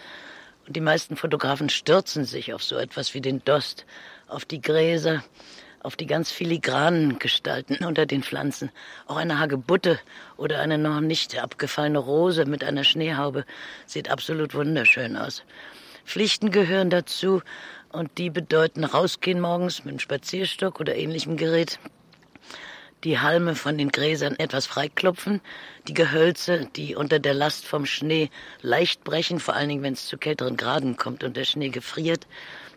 Und 0.65 0.75
die 0.75 0.81
meisten 0.81 1.17
Fotografen 1.17 1.67
stürzen 1.67 2.23
sich 2.23 2.53
auf 2.53 2.63
so 2.63 2.77
etwas 2.77 3.13
wie 3.13 3.21
den 3.21 3.43
Dost, 3.43 3.85
auf 4.27 4.45
die 4.45 4.61
Gräser, 4.61 5.23
auf 5.81 5.97
die 5.97 6.07
ganz 6.07 6.31
filigranen 6.31 7.19
Gestalten 7.19 7.83
unter 7.83 8.05
den 8.05 8.23
Pflanzen. 8.23 8.71
Auch 9.07 9.17
eine 9.17 9.39
Hagebutte 9.39 9.99
oder 10.37 10.61
eine 10.61 10.77
noch 10.77 11.01
nicht 11.01 11.37
abgefallene 11.37 11.99
Rose 11.99 12.45
mit 12.45 12.63
einer 12.63 12.85
Schneehaube 12.85 13.45
sieht 13.85 14.09
absolut 14.09 14.53
wunderschön 14.53 15.17
aus. 15.17 15.43
Pflichten 16.05 16.51
gehören 16.51 16.89
dazu 16.89 17.41
und 17.91 18.17
die 18.17 18.29
bedeuten 18.29 18.83
rausgehen 18.83 19.39
morgens 19.39 19.79
mit 19.79 19.93
einem 19.93 19.99
Spazierstock 19.99 20.79
oder 20.79 20.95
ähnlichem 20.95 21.37
Gerät, 21.37 21.79
die 23.03 23.19
Halme 23.19 23.55
von 23.55 23.77
den 23.77 23.89
Gräsern 23.89 24.35
etwas 24.37 24.65
freiklopfen, 24.65 25.41
die 25.87 25.93
Gehölze, 25.93 26.67
die 26.75 26.95
unter 26.95 27.19
der 27.19 27.33
Last 27.33 27.65
vom 27.65 27.85
Schnee 27.85 28.29
leicht 28.61 29.03
brechen, 29.03 29.39
vor 29.39 29.55
allen 29.55 29.69
Dingen, 29.69 29.83
wenn 29.83 29.93
es 29.93 30.07
zu 30.07 30.17
kälteren 30.17 30.57
Graden 30.57 30.97
kommt 30.97 31.23
und 31.23 31.37
der 31.37 31.45
Schnee 31.45 31.69
gefriert. 31.69 32.27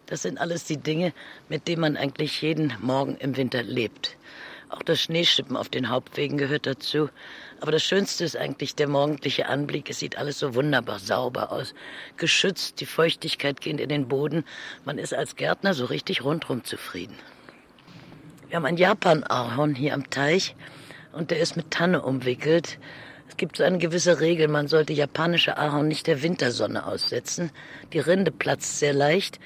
Das 0.07 0.23
sind 0.23 0.39
alles 0.39 0.65
die 0.65 0.77
Dinge, 0.77 1.13
mit 1.49 1.69
denen 1.69 1.81
man 1.81 1.97
eigentlich 1.97 2.43
jeden 2.43 2.75
Morgen 2.81 3.17
im 3.17 3.37
Winter 3.37 3.63
lebt. 3.63 4.17
Auch 4.73 4.83
das 4.83 5.03
Schneeschippen 5.03 5.55
auf 5.55 5.69
den 5.69 5.91
Hauptwegen 5.91 6.39
gehört 6.39 6.67
dazu. 6.67 7.11
Aber 7.61 7.73
das 7.73 7.85
Schönste 7.85 8.25
ist 8.25 8.39
eigentlich 8.39 8.75
der 8.75 8.89
morgendliche 8.89 9.47
Anblick. 9.47 9.91
Es 9.91 9.99
sieht 9.99 10.17
alles 10.17 10.39
so 10.39 10.55
wunderbar 10.55 10.99
sauber 10.99 11.53
aus. 11.53 11.75
Geschützt, 12.17 12.81
die 12.81 12.87
Feuchtigkeit 12.87 13.61
geht 13.61 13.79
in 13.79 13.91
den 13.91 14.09
Boden. 14.09 14.45
Man 14.87 14.97
ist 14.97 15.13
als 15.13 15.37
Gärtner 15.37 15.75
so 15.75 15.85
richtig 15.85 16.25
rundrum 16.25 16.65
zufrieden. 16.65 17.19
Wir 18.49 18.57
haben 18.57 18.65
ein 18.65 18.79
Japan-Ahorn 18.79 19.75
hier 19.75 19.93
am 19.93 20.09
Teich 20.09 20.57
und 21.13 21.31
der 21.31 21.41
ist 21.41 21.55
mit 21.55 21.71
Tanne 21.71 22.01
umwickelt. 22.01 22.79
Es 23.29 23.37
gibt 23.37 23.59
so 23.59 23.65
eine 23.65 23.77
gewisse 23.77 24.21
Regel, 24.21 24.49
man 24.49 24.69
sollte 24.69 24.95
japanische 24.95 25.59
Ahorn 25.59 25.89
nicht 25.89 26.07
der 26.07 26.23
Wintersonne 26.23 26.87
aussetzen. 26.87 27.51
Die 27.93 27.99
Rinde 27.99 28.31
platzt 28.31 28.79
sehr 28.79 28.95
leicht. 28.95 29.39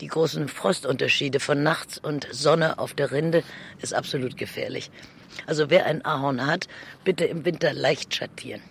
Die 0.00 0.06
großen 0.06 0.48
Frostunterschiede 0.48 1.40
von 1.40 1.62
nachts 1.62 1.98
und 1.98 2.26
Sonne 2.30 2.78
auf 2.78 2.94
der 2.94 3.12
Rinde 3.12 3.42
ist 3.82 3.92
absolut 3.92 4.36
gefährlich. 4.36 4.90
Also 5.46 5.70
wer 5.70 5.86
ein 5.86 6.04
Ahorn 6.04 6.46
hat, 6.46 6.68
bitte 7.04 7.24
im 7.26 7.44
Winter 7.44 7.72
leicht 7.72 8.14
schattieren. 8.14 8.62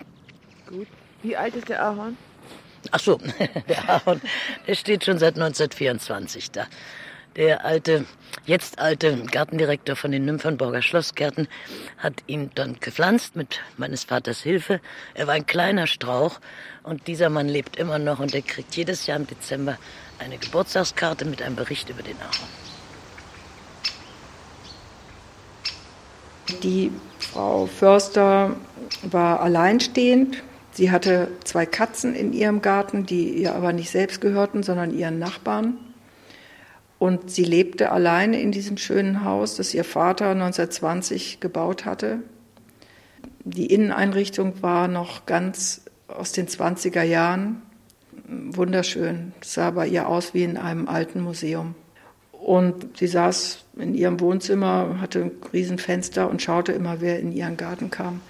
Gut. 0.67 0.87
Wie 1.21 1.35
alt 1.35 1.55
ist 1.55 1.69
der 1.69 1.83
Ahorn? 1.83 2.17
Ach 2.91 2.99
so, 2.99 3.19
der 3.69 3.89
Ahorn, 3.89 4.21
der 4.67 4.75
steht 4.75 5.05
schon 5.05 5.19
seit 5.19 5.35
1924 5.35 6.51
da. 6.51 6.65
Der 7.35 7.63
alte, 7.63 8.05
jetzt 8.45 8.79
alte 8.79 9.23
Gartendirektor 9.25 9.95
von 9.95 10.11
den 10.11 10.25
Nymphenburger 10.25 10.81
Schlossgärten 10.81 11.47
hat 11.97 12.23
ihn 12.25 12.49
dann 12.55 12.77
gepflanzt 12.79 13.35
mit 13.35 13.61
meines 13.77 14.03
Vaters 14.03 14.41
Hilfe. 14.41 14.81
Er 15.13 15.27
war 15.27 15.35
ein 15.35 15.45
kleiner 15.45 15.85
Strauch 15.85 16.39
und 16.81 17.05
dieser 17.07 17.29
Mann 17.29 17.47
lebt 17.47 17.77
immer 17.77 17.99
noch 17.99 18.19
und 18.19 18.33
er 18.33 18.41
kriegt 18.41 18.75
jedes 18.75 19.05
Jahr 19.05 19.17
im 19.17 19.27
Dezember 19.27 19.77
eine 20.17 20.37
Geburtstagskarte 20.37 21.25
mit 21.25 21.41
einem 21.41 21.55
Bericht 21.55 21.89
über 21.89 22.01
den 22.01 22.17
Ahorn. 22.17 22.49
Die 26.63 26.91
Frau 27.19 27.67
Förster 27.67 28.55
war 29.03 29.39
alleinstehend. 29.41 30.41
Sie 30.71 30.89
hatte 30.89 31.29
zwei 31.43 31.67
Katzen 31.67 32.15
in 32.15 32.33
ihrem 32.33 32.61
Garten, 32.61 33.05
die 33.05 33.29
ihr 33.29 33.53
aber 33.53 33.71
nicht 33.71 33.91
selbst 33.91 34.19
gehörten, 34.19 34.63
sondern 34.63 34.97
ihren 34.97 35.19
Nachbarn. 35.19 35.77
Und 36.99 37.31
sie 37.31 37.45
lebte 37.45 37.91
alleine 37.91 38.41
in 38.41 38.51
diesem 38.51 38.77
schönen 38.77 39.23
Haus, 39.23 39.55
das 39.55 39.73
ihr 39.73 39.85
Vater 39.85 40.31
1920 40.31 41.39
gebaut 41.39 41.85
hatte. 41.85 42.19
Die 43.45 43.67
Inneneinrichtung 43.67 44.61
war 44.61 44.89
noch 44.89 45.25
ganz 45.25 45.81
aus 46.09 46.33
den 46.33 46.47
20er 46.47 47.03
Jahren. 47.03 47.61
Wunderschön. 48.27 49.31
Es 49.41 49.53
sah 49.53 49.71
bei 49.71 49.87
ihr 49.87 50.09
aus 50.09 50.33
wie 50.33 50.43
in 50.43 50.57
einem 50.57 50.89
alten 50.89 51.21
Museum. 51.21 51.73
Und 52.33 52.97
sie 52.97 53.07
saß 53.07 53.65
in 53.77 53.95
ihrem 53.95 54.19
Wohnzimmer, 54.19 54.97
hatte 54.99 55.23
ein 55.23 55.31
Riesenfenster 55.53 56.29
und 56.29 56.41
schaute 56.41 56.73
immer, 56.73 56.99
wer 56.99 57.19
in 57.19 57.31
ihren 57.31 57.55
Garten 57.55 57.89
kam. 57.89 58.21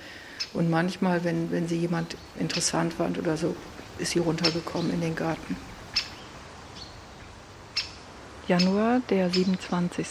Und 0.54 0.70
manchmal, 0.70 1.24
wenn, 1.24 1.52
wenn 1.52 1.68
sie 1.68 1.78
jemand 1.78 2.16
interessant 2.40 2.94
fand 2.94 3.18
oder 3.18 3.36
so, 3.36 3.56
ist 3.98 4.12
sie 4.12 4.20
runtergekommen 4.20 4.94
in 4.94 5.02
den 5.02 5.16
Garten. 5.16 5.56
Januar, 8.50 9.00
der 9.12 9.30
27. 9.30 10.08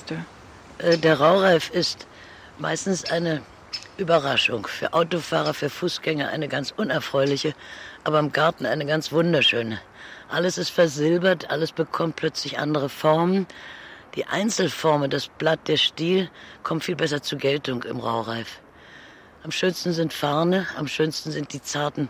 Äh, 0.78 0.97
der 0.97 1.18
Raureif 1.18 1.71
ist 1.71 2.07
meistens 2.57 3.11
eine 3.11 3.42
Überraschung. 3.97 4.68
Für 4.68 4.92
Autofahrer, 4.92 5.54
für 5.54 5.68
Fußgänger 5.68 6.28
eine 6.28 6.47
ganz 6.47 6.71
unerfreuliche, 6.71 7.52
aber 8.04 8.21
im 8.21 8.30
Garten 8.30 8.64
eine 8.64 8.87
ganz 8.87 9.11
wunderschöne. 9.11 9.80
Alles 10.28 10.57
ist 10.57 10.71
versilbert, 10.71 11.50
alles 11.50 11.73
bekommt 11.73 12.14
plötzlich 12.14 12.61
andere 12.61 12.88
Formen. 12.88 13.49
Die 14.14 14.25
Einzelformen, 14.26 15.11
das 15.11 15.26
Blatt, 15.26 15.66
der 15.66 15.76
Stiel, 15.76 16.30
kommen 16.62 16.80
viel 16.80 16.95
besser 16.95 17.21
zur 17.21 17.38
Geltung 17.38 17.83
im 17.83 17.99
Raureif. 17.99 18.61
Am 19.42 19.50
schönsten 19.50 19.92
sind 19.92 20.12
Farne, 20.12 20.68
am 20.76 20.87
schönsten 20.87 21.33
sind 21.33 21.52
die 21.52 21.61
zarten 21.61 22.09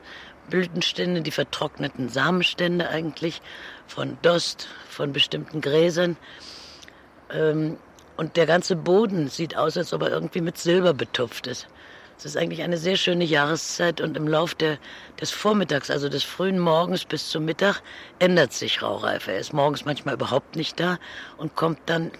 Blütenstände, 0.50 1.23
die 1.23 1.31
vertrockneten 1.31 2.09
Samenstände 2.09 2.88
eigentlich 2.88 3.40
von 3.87 4.19
Dost, 4.23 4.69
von 4.88 5.12
bestimmten 5.12 5.61
Gräsern. 5.61 6.17
Ähm, 7.31 7.76
und 8.17 8.37
der 8.37 8.47
ganze 8.47 8.75
Boden 8.75 9.28
sieht 9.28 9.57
aus, 9.57 9.76
als 9.76 9.93
ob 9.93 10.02
er 10.02 10.11
irgendwie 10.11 10.40
mit 10.40 10.59
Silber 10.59 10.93
betupft 10.93 11.47
ist. 11.47 11.69
Es 12.19 12.25
ist 12.25 12.37
eigentlich 12.37 12.62
eine 12.62 12.78
sehr 12.78 12.97
schöne 12.97 13.23
Jahreszeit 13.23 14.00
und 14.00 14.17
im 14.17 14.26
Lauf 14.26 14.57
der, 14.57 14.78
des 15.21 15.31
Vormittags, 15.31 15.88
also 15.88 16.09
des 16.09 16.25
frühen 16.25 16.59
Morgens 16.59 17.05
bis 17.05 17.31
zum 17.31 17.45
Mittag, 17.45 17.81
ändert 18.19 18.52
sich 18.52 18.83
Raureife. 18.83 19.31
Er 19.31 19.38
ist 19.38 19.52
morgens 19.52 19.85
manchmal 19.85 20.14
überhaupt 20.14 20.57
nicht 20.57 20.81
da 20.81 20.99
und 21.37 21.55
kommt 21.55 21.78
dann 21.87 22.11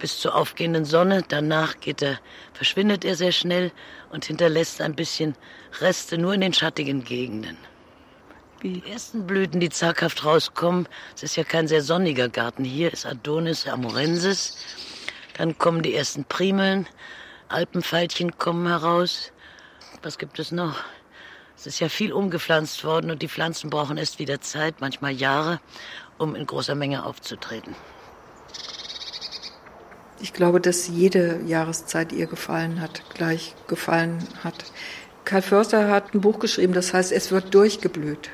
bis 0.00 0.18
zur 0.18 0.34
aufgehenden 0.34 0.84
Sonne. 0.84 1.22
Danach 1.28 1.78
geht 1.78 2.02
er, 2.02 2.18
verschwindet 2.54 3.04
er 3.04 3.14
sehr 3.14 3.30
schnell 3.30 3.70
und 4.10 4.24
hinterlässt 4.24 4.80
ein 4.80 4.94
bisschen 4.94 5.34
Reste 5.80 6.18
nur 6.18 6.34
in 6.34 6.40
den 6.40 6.52
schattigen 6.52 7.04
Gegenden. 7.04 7.56
Die 8.62 8.82
ersten 8.86 9.26
Blüten, 9.26 9.58
die 9.60 9.70
zaghaft 9.70 10.24
rauskommen, 10.24 10.86
es 11.14 11.22
ist 11.22 11.36
ja 11.36 11.44
kein 11.44 11.66
sehr 11.66 11.82
sonniger 11.82 12.28
Garten. 12.28 12.62
Hier 12.62 12.92
ist 12.92 13.06
Adonis 13.06 13.66
amorensis. 13.66 14.58
Dann 15.38 15.56
kommen 15.56 15.82
die 15.82 15.94
ersten 15.94 16.24
Primeln, 16.24 16.86
Alpenfeilchen 17.48 18.36
kommen 18.36 18.66
heraus. 18.66 19.32
Was 20.02 20.18
gibt 20.18 20.38
es 20.38 20.52
noch? 20.52 20.76
Es 21.56 21.66
ist 21.66 21.80
ja 21.80 21.88
viel 21.88 22.12
umgepflanzt 22.12 22.84
worden 22.84 23.10
und 23.10 23.22
die 23.22 23.28
Pflanzen 23.28 23.70
brauchen 23.70 23.96
erst 23.96 24.18
wieder 24.18 24.40
Zeit, 24.40 24.80
manchmal 24.80 25.12
Jahre, 25.12 25.60
um 26.18 26.34
in 26.34 26.46
großer 26.46 26.74
Menge 26.74 27.04
aufzutreten. 27.04 27.74
Ich 30.22 30.32
glaube, 30.34 30.60
dass 30.60 30.88
jede 30.88 31.40
Jahreszeit 31.46 32.12
ihr 32.12 32.26
gefallen 32.26 32.80
hat, 32.80 33.02
gleich 33.14 33.54
gefallen 33.68 34.18
hat. 34.44 34.72
Karl 35.24 35.42
Förster 35.42 35.88
hat 35.88 36.14
ein 36.14 36.20
Buch 36.20 36.38
geschrieben, 36.38 36.74
das 36.74 36.92
heißt, 36.92 37.10
es 37.12 37.30
wird 37.30 37.54
durchgeblüht. 37.54 38.30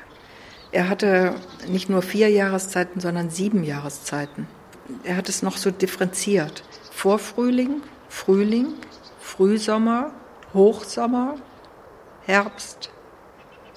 Er 0.71 0.89
hatte 0.89 1.35
nicht 1.67 1.89
nur 1.89 2.01
vier 2.01 2.29
Jahreszeiten, 2.29 2.99
sondern 2.99 3.29
sieben 3.29 3.63
Jahreszeiten. 3.63 4.47
Er 5.03 5.15
hat 5.15 5.29
es 5.29 5.41
noch 5.41 5.55
so 5.55 5.71
differenziert. 5.71 6.63
Vorfrühling, 6.91 7.81
Frühling, 8.09 8.73
Frühsommer, 9.21 10.11
Hochsommer, 10.53 11.35
Herbst, 12.25 12.89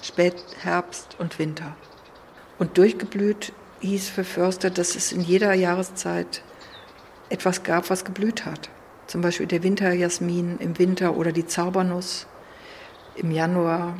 Spätherbst 0.01 1.15
und 1.17 1.39
Winter. 1.39 1.75
Und 2.59 2.77
durchgeblüht 2.77 3.53
hieß 3.79 4.09
für 4.09 4.23
Förster, 4.23 4.69
dass 4.69 4.95
es 4.95 5.11
in 5.11 5.21
jeder 5.21 5.53
Jahreszeit 5.53 6.43
etwas 7.31 7.63
gab, 7.63 7.89
was 7.89 8.05
geblüht 8.05 8.45
hat. 8.45 8.69
Zum 9.07 9.21
Beispiel 9.21 9.47
der 9.47 9.63
Winterjasmin 9.63 10.57
im 10.59 10.77
Winter 10.77 11.15
oder 11.15 11.31
die 11.31 11.45
Zaubernuss 11.45 12.27
im 13.15 13.31
Januar. 13.31 13.95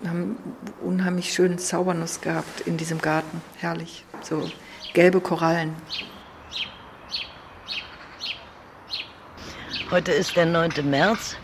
Wir 0.00 0.10
haben 0.10 0.36
unheimlich 0.82 1.32
schönen 1.32 1.58
Zaubernuss 1.58 2.20
gehabt 2.20 2.62
in 2.62 2.76
diesem 2.76 3.00
Garten. 3.00 3.42
Herrlich. 3.58 4.04
So 4.22 4.50
gelbe 4.94 5.20
Korallen. 5.20 5.74
Heute 9.90 10.12
ist 10.12 10.36
der 10.36 10.46
9. 10.46 10.88
März, 10.88 11.36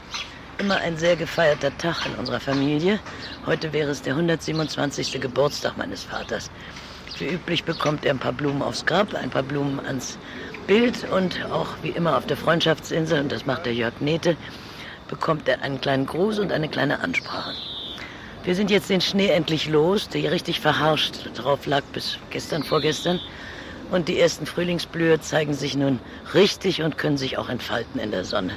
immer 0.58 0.76
ein 0.76 0.96
sehr 0.96 1.16
gefeierter 1.16 1.76
Tag 1.78 2.06
in 2.06 2.14
unserer 2.14 2.38
Familie. 2.38 3.00
Heute 3.44 3.72
wäre 3.72 3.90
es 3.90 4.02
der 4.02 4.14
127. 4.14 5.20
Geburtstag 5.20 5.76
meines 5.76 6.04
Vaters. 6.04 6.50
Wie 7.18 7.26
üblich 7.26 7.64
bekommt 7.64 8.04
er 8.04 8.12
ein 8.12 8.18
paar 8.18 8.32
Blumen 8.32 8.62
aufs 8.62 8.86
Grab, 8.86 9.14
ein 9.14 9.30
paar 9.30 9.42
Blumen 9.42 9.84
ans 9.84 10.18
Bild 10.66 11.08
und 11.10 11.44
auch 11.52 11.68
wie 11.82 11.90
immer 11.90 12.16
auf 12.16 12.26
der 12.26 12.36
Freundschaftsinsel, 12.36 13.20
und 13.20 13.30
das 13.30 13.46
macht 13.46 13.66
der 13.66 13.74
Jörg 13.74 14.00
Nete, 14.00 14.36
bekommt 15.08 15.48
er 15.48 15.62
einen 15.62 15.80
kleinen 15.80 16.06
Gruß 16.06 16.40
und 16.40 16.50
eine 16.50 16.68
kleine 16.68 17.00
Ansprache. 17.00 17.54
Wir 18.42 18.54
sind 18.54 18.70
jetzt 18.70 18.90
den 18.90 19.00
Schnee 19.00 19.28
endlich 19.28 19.68
los, 19.68 20.08
der 20.08 20.20
hier 20.20 20.32
richtig 20.32 20.60
verharscht 20.60 21.30
drauf 21.36 21.66
lag 21.66 21.82
bis 21.92 22.18
gestern, 22.30 22.64
vorgestern. 22.64 23.20
Und 23.90 24.08
die 24.08 24.18
ersten 24.18 24.46
Frühlingsblühe 24.46 25.20
zeigen 25.20 25.54
sich 25.54 25.76
nun 25.76 26.00
richtig 26.34 26.82
und 26.82 26.98
können 26.98 27.16
sich 27.16 27.38
auch 27.38 27.48
entfalten 27.48 28.00
in 28.00 28.10
der 28.10 28.24
Sonne. 28.24 28.54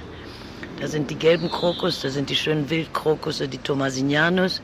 Da 0.79 0.87
sind 0.87 1.11
die 1.11 1.15
gelben 1.15 1.49
Krokus, 1.51 2.01
da 2.01 2.09
sind 2.09 2.29
die 2.29 2.35
schönen 2.35 2.69
Wildkrokusse, 2.69 3.47
die 3.47 3.59
Thomasinianus. 3.59 4.61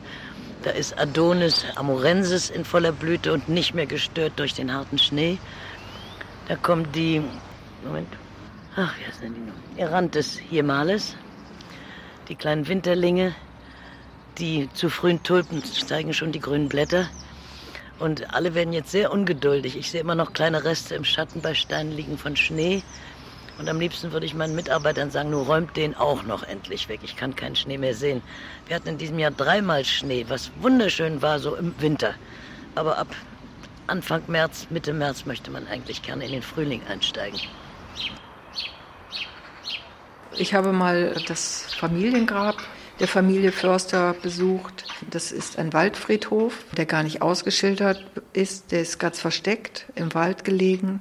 Da 0.62 0.70
ist 0.70 0.98
Adonis 0.98 1.64
amorensis 1.76 2.50
in 2.50 2.64
voller 2.64 2.90
Blüte 2.90 3.32
und 3.32 3.48
nicht 3.48 3.74
mehr 3.74 3.86
gestört 3.86 4.32
durch 4.36 4.54
den 4.54 4.72
harten 4.72 4.98
Schnee. 4.98 5.38
Da 6.48 6.54
kommt 6.54 6.94
die, 6.94 7.20
Moment, 7.84 8.08
ach, 8.76 8.96
wie 8.98 9.04
heißt 9.04 9.22
denn 9.22 9.34
die 9.34 9.40
noch? 9.40 9.54
Erantes 9.76 10.38
hiemales. 10.38 11.16
Die 12.28 12.36
kleinen 12.36 12.68
Winterlinge, 12.68 13.34
die 14.38 14.68
zu 14.72 14.88
frühen 14.88 15.22
Tulpen 15.24 15.64
zeigen 15.64 16.14
schon 16.14 16.30
die 16.30 16.40
grünen 16.40 16.68
Blätter. 16.68 17.08
Und 17.98 18.32
alle 18.32 18.54
werden 18.54 18.72
jetzt 18.72 18.92
sehr 18.92 19.12
ungeduldig. 19.12 19.76
Ich 19.76 19.90
sehe 19.90 20.02
immer 20.02 20.14
noch 20.14 20.34
kleine 20.34 20.62
Reste 20.62 20.94
im 20.94 21.04
Schatten 21.04 21.40
bei 21.40 21.54
Steinen 21.54 21.92
liegen 21.92 22.18
von 22.18 22.36
Schnee. 22.36 22.82
Und 23.58 23.68
am 23.68 23.80
liebsten 23.80 24.12
würde 24.12 24.26
ich 24.26 24.34
meinen 24.34 24.54
Mitarbeitern 24.54 25.10
sagen, 25.10 25.30
nur 25.30 25.46
räumt 25.46 25.76
den 25.76 25.96
auch 25.96 26.22
noch 26.24 26.42
endlich 26.42 26.88
weg. 26.88 27.00
Ich 27.02 27.16
kann 27.16 27.34
keinen 27.34 27.56
Schnee 27.56 27.78
mehr 27.78 27.94
sehen. 27.94 28.22
Wir 28.66 28.76
hatten 28.76 28.88
in 28.88 28.98
diesem 28.98 29.18
Jahr 29.18 29.30
dreimal 29.30 29.84
Schnee, 29.84 30.26
was 30.28 30.52
wunderschön 30.60 31.22
war, 31.22 31.38
so 31.40 31.56
im 31.56 31.74
Winter. 31.80 32.14
Aber 32.74 32.98
ab 32.98 33.08
Anfang 33.86 34.22
März, 34.26 34.66
Mitte 34.70 34.92
März 34.92 35.26
möchte 35.26 35.50
man 35.50 35.66
eigentlich 35.68 36.02
gerne 36.02 36.24
in 36.24 36.32
den 36.32 36.42
Frühling 36.42 36.82
einsteigen. 36.88 37.38
Ich 40.36 40.54
habe 40.54 40.72
mal 40.72 41.14
das 41.28 41.72
Familiengrab 41.74 42.56
der 43.00 43.08
Familie 43.08 43.52
Förster 43.52 44.14
besucht. 44.14 44.84
Das 45.10 45.32
ist 45.32 45.58
ein 45.58 45.72
Waldfriedhof, 45.72 46.64
der 46.76 46.86
gar 46.86 47.02
nicht 47.02 47.22
ausgeschildert 47.22 48.04
ist. 48.32 48.72
Der 48.72 48.80
ist 48.82 48.98
ganz 48.98 49.20
versteckt 49.20 49.86
im 49.94 50.14
Wald 50.14 50.44
gelegen. 50.44 51.00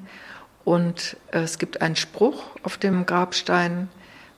Und 0.64 1.18
äh, 1.32 1.40
es 1.40 1.58
gibt 1.58 1.82
einen 1.82 1.96
Spruch 1.96 2.44
auf 2.64 2.78
dem 2.78 3.06
Grabstein 3.06 3.90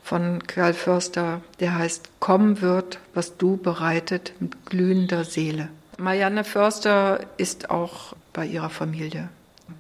von 0.04 0.46
Karl 0.48 0.74
Förster, 0.74 1.42
der 1.60 1.76
heißt, 1.76 2.10
Komm 2.20 2.62
wird, 2.62 3.00
was 3.14 3.38
du 3.38 3.58
bereitet 3.58 4.34
mit 4.40 4.66
glühender 4.66 5.26
Seele. 5.26 5.70
Marianne 5.98 6.44
Förster 6.44 7.26
ist 7.38 7.70
auch 7.70 8.16
bei 8.38 8.46
ihrer 8.46 8.70
Familie 8.70 9.30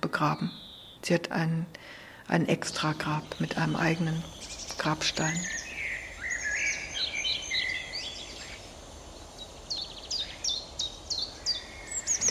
begraben. 0.01 0.49
Sie 1.03 1.13
hat 1.13 1.31
ein, 1.31 1.67
ein 2.27 2.49
Extragrab 2.49 3.23
mit 3.37 3.55
einem 3.55 3.75
eigenen 3.75 4.23
Grabstein. 4.79 5.39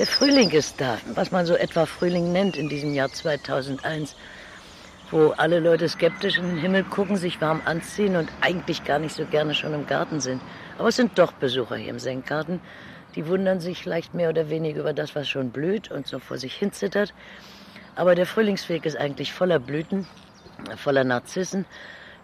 Der 0.01 0.07
Frühling 0.09 0.51
ist 0.51 0.81
da, 0.81 0.99
was 1.15 1.31
man 1.31 1.47
so 1.47 1.55
etwa 1.55 1.87
Frühling 1.87 2.33
nennt 2.33 2.57
in 2.57 2.69
diesem 2.69 2.93
Jahr 2.93 3.13
2001, 3.13 4.17
wo 5.13 5.29
alle 5.29 5.61
Leute 5.61 5.89
skeptisch 5.89 6.39
in 6.39 6.49
den 6.49 6.59
Himmel 6.59 6.83
gucken, 6.83 7.17
sich 7.17 7.41
warm 7.41 7.63
anziehen 7.67 8.17
und 8.17 8.33
eigentlich 8.41 8.83
gar 8.83 8.99
nicht 8.99 9.15
so 9.15 9.25
gerne 9.27 9.55
schon 9.55 9.73
im 9.75 9.87
Garten 9.87 10.19
sind. 10.19 10.43
Aber 10.77 10.89
es 10.89 10.97
sind 10.97 11.17
doch 11.21 11.31
Besucher 11.31 11.77
hier 11.77 11.91
im 11.91 12.01
Senkgarten, 12.01 12.61
die 13.17 13.27
wundern 13.27 13.61
sich 13.61 13.83
vielleicht 13.83 14.15
mehr 14.15 14.29
oder 14.29 14.51
weniger 14.51 14.81
über 14.81 14.93
das, 14.93 15.17
was 15.17 15.29
schon 15.29 15.51
blüht 15.51 15.91
und 15.91 16.07
so 16.07 16.19
vor 16.19 16.39
sich 16.39 16.55
hin 16.55 16.73
zittert. 16.73 17.13
Aber 17.97 18.15
der 18.15 18.27
Frühlingsweg 18.27 18.85
ist 18.85 18.97
eigentlich 18.97 19.33
voller 19.33 19.59
Blüten, 19.59 20.07
voller 20.77 21.03
Narzissen, 21.03 21.65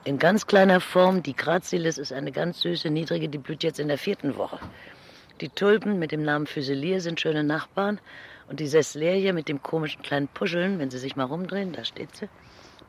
in 0.04 0.18
ganz 0.18 0.46
kleiner 0.46 0.80
Form. 0.80 1.22
Die 1.22 1.34
Grazilis 1.34 1.96
ist 1.96 2.12
eine 2.12 2.30
ganz 2.30 2.60
süße, 2.60 2.90
niedrige, 2.90 3.28
die 3.28 3.38
blüht 3.38 3.62
jetzt 3.62 3.80
in 3.80 3.88
der 3.88 3.98
vierten 3.98 4.36
Woche. 4.36 4.58
Die 5.40 5.48
Tulpen 5.48 5.98
mit 5.98 6.12
dem 6.12 6.22
Namen 6.22 6.46
Fuselier 6.46 7.00
sind 7.00 7.20
schöne 7.20 7.42
Nachbarn. 7.42 7.98
Und 8.48 8.60
die 8.60 8.66
Sesslerie 8.66 9.32
mit 9.32 9.48
dem 9.48 9.62
komischen 9.62 10.02
kleinen 10.02 10.28
Puscheln, 10.28 10.78
wenn 10.78 10.90
Sie 10.90 10.98
sich 10.98 11.16
mal 11.16 11.24
rumdrehen, 11.24 11.72
da 11.72 11.84
steht 11.84 12.14
sie, 12.14 12.28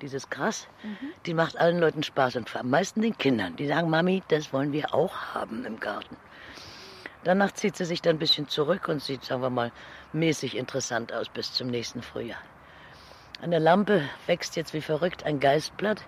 dieses 0.01 0.29
Gras, 0.29 0.67
mhm. 0.83 1.13
die 1.25 1.33
macht 1.33 1.57
allen 1.57 1.79
Leuten 1.79 2.03
Spaß 2.03 2.35
und 2.35 2.53
am 2.55 2.69
meisten 2.69 3.01
den 3.01 3.17
Kindern. 3.17 3.55
Die 3.55 3.67
sagen, 3.67 3.89
Mami, 3.89 4.23
das 4.27 4.51
wollen 4.51 4.73
wir 4.73 4.93
auch 4.93 5.15
haben 5.33 5.63
im 5.63 5.79
Garten. 5.79 6.17
Danach 7.23 7.51
zieht 7.53 7.77
sie 7.77 7.85
sich 7.85 8.01
dann 8.01 8.15
ein 8.15 8.19
bisschen 8.19 8.49
zurück 8.49 8.87
und 8.87 9.01
sieht, 9.01 9.23
sagen 9.23 9.41
wir 9.41 9.49
mal, 9.49 9.71
mäßig 10.11 10.57
interessant 10.57 11.13
aus 11.13 11.29
bis 11.29 11.53
zum 11.53 11.67
nächsten 11.67 12.01
Frühjahr. 12.01 12.41
An 13.41 13.51
der 13.51 13.59
Lampe 13.59 14.03
wächst 14.27 14.55
jetzt 14.55 14.73
wie 14.73 14.81
verrückt 14.81 15.25
ein 15.25 15.39
Geistblatt, 15.39 16.03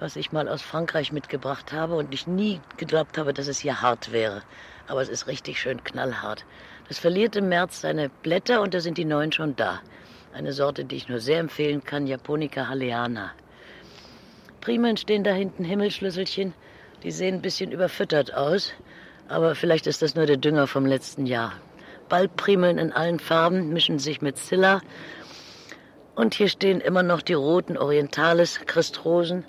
was 0.00 0.16
ich 0.16 0.32
mal 0.32 0.48
aus 0.48 0.62
Frankreich 0.62 1.12
mitgebracht 1.12 1.72
habe 1.72 1.96
und 1.96 2.14
ich 2.14 2.26
nie 2.26 2.60
geglaubt 2.76 3.18
habe, 3.18 3.34
dass 3.34 3.48
es 3.48 3.58
hier 3.58 3.82
hart 3.82 4.12
wäre 4.12 4.42
aber 4.88 5.02
es 5.02 5.08
ist 5.08 5.26
richtig 5.26 5.60
schön 5.60 5.84
knallhart. 5.84 6.44
Das 6.88 6.98
verliert 6.98 7.36
im 7.36 7.48
März 7.48 7.82
seine 7.82 8.08
Blätter 8.08 8.62
und 8.62 8.74
da 8.74 8.80
sind 8.80 8.98
die 8.98 9.04
neuen 9.04 9.32
schon 9.32 9.54
da. 9.54 9.80
Eine 10.32 10.52
Sorte, 10.52 10.84
die 10.84 10.96
ich 10.96 11.08
nur 11.08 11.20
sehr 11.20 11.40
empfehlen 11.40 11.84
kann, 11.84 12.06
Japonica 12.06 12.68
haleana. 12.68 13.32
Primeln 14.60 14.96
stehen 14.96 15.24
da 15.24 15.32
hinten, 15.32 15.64
Himmelschlüsselchen. 15.64 16.54
Die 17.02 17.10
sehen 17.10 17.36
ein 17.36 17.42
bisschen 17.42 17.70
überfüttert 17.70 18.34
aus, 18.34 18.72
aber 19.28 19.54
vielleicht 19.54 19.86
ist 19.86 20.02
das 20.02 20.14
nur 20.14 20.26
der 20.26 20.36
Dünger 20.36 20.66
vom 20.66 20.86
letzten 20.86 21.26
Jahr. 21.26 21.52
Baldprimeln 22.08 22.78
in 22.78 22.92
allen 22.92 23.20
Farben 23.20 23.72
mischen 23.72 23.98
sich 23.98 24.22
mit 24.22 24.38
Zilla. 24.38 24.80
Und 26.14 26.34
hier 26.34 26.48
stehen 26.48 26.80
immer 26.80 27.02
noch 27.02 27.22
die 27.22 27.34
roten 27.34 27.76
Orientales, 27.76 28.60
Christrosen. 28.66 29.44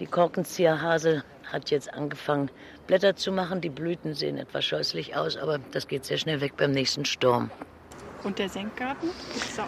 Die 0.00 0.06
Korkenzieherhasel 0.06 1.24
hat 1.52 1.70
jetzt 1.70 1.92
angefangen, 1.92 2.50
Blätter 2.86 3.16
zu 3.16 3.32
machen. 3.32 3.60
Die 3.60 3.68
Blüten 3.68 4.14
sehen 4.14 4.38
etwas 4.38 4.64
scheußlich 4.64 5.16
aus, 5.16 5.36
aber 5.36 5.58
das 5.72 5.88
geht 5.88 6.04
sehr 6.04 6.18
schnell 6.18 6.40
weg 6.40 6.56
beim 6.56 6.70
nächsten 6.70 7.04
Sturm. 7.04 7.50
Und 8.24 8.38
der 8.38 8.48
Senkgarten? 8.48 9.10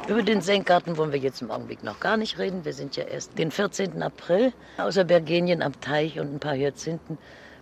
Über 0.09 0.23
den 0.23 0.41
Senkgarten 0.41 0.97
wollen 0.97 1.13
wir 1.13 1.21
jetzt 1.21 1.43
im 1.43 1.51
Augenblick 1.51 1.85
noch 1.85 2.01
gar 2.01 2.17
nicht 2.17 2.39
reden. 2.39 2.65
Wir 2.65 2.73
sind 2.73 2.97
ja 2.97 3.05
erst 3.05 3.39
den 3.39 3.51
14. 3.51 4.03
April. 4.03 4.53
Außer 4.79 5.05
Bergenien 5.05 5.63
am 5.63 5.79
Teich 5.81 6.19
und 6.19 6.35
ein 6.35 6.41
paar 6.41 6.57
Hyazinthen 6.57 7.19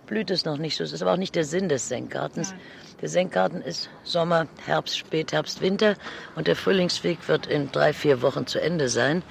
blüht 0.07 0.31
es 0.31 0.45
noch 0.45 0.57
nicht 0.57 0.77
so. 0.77 0.83
Das 0.83 0.93
ist 0.93 1.01
aber 1.01 1.13
auch 1.13 1.17
nicht 1.17 1.35
der 1.35 1.45
Sinn 1.45 1.69
des 1.69 1.87
Senkgartens. 1.87 2.51
Nein. 2.51 2.61
Der 3.01 3.09
Senkgarten 3.09 3.61
ist 3.61 3.89
Sommer, 4.03 4.47
Herbst, 4.65 4.97
Spätherbst, 4.97 5.61
Winter 5.61 5.95
und 6.35 6.47
der 6.47 6.55
Frühlingsweg 6.55 7.27
wird 7.27 7.45
in 7.45 7.71
drei, 7.71 7.93
vier 7.93 8.23
Wochen 8.23 8.47
zu 8.47 8.59
Ende 8.59 8.89
sein. 8.89 9.21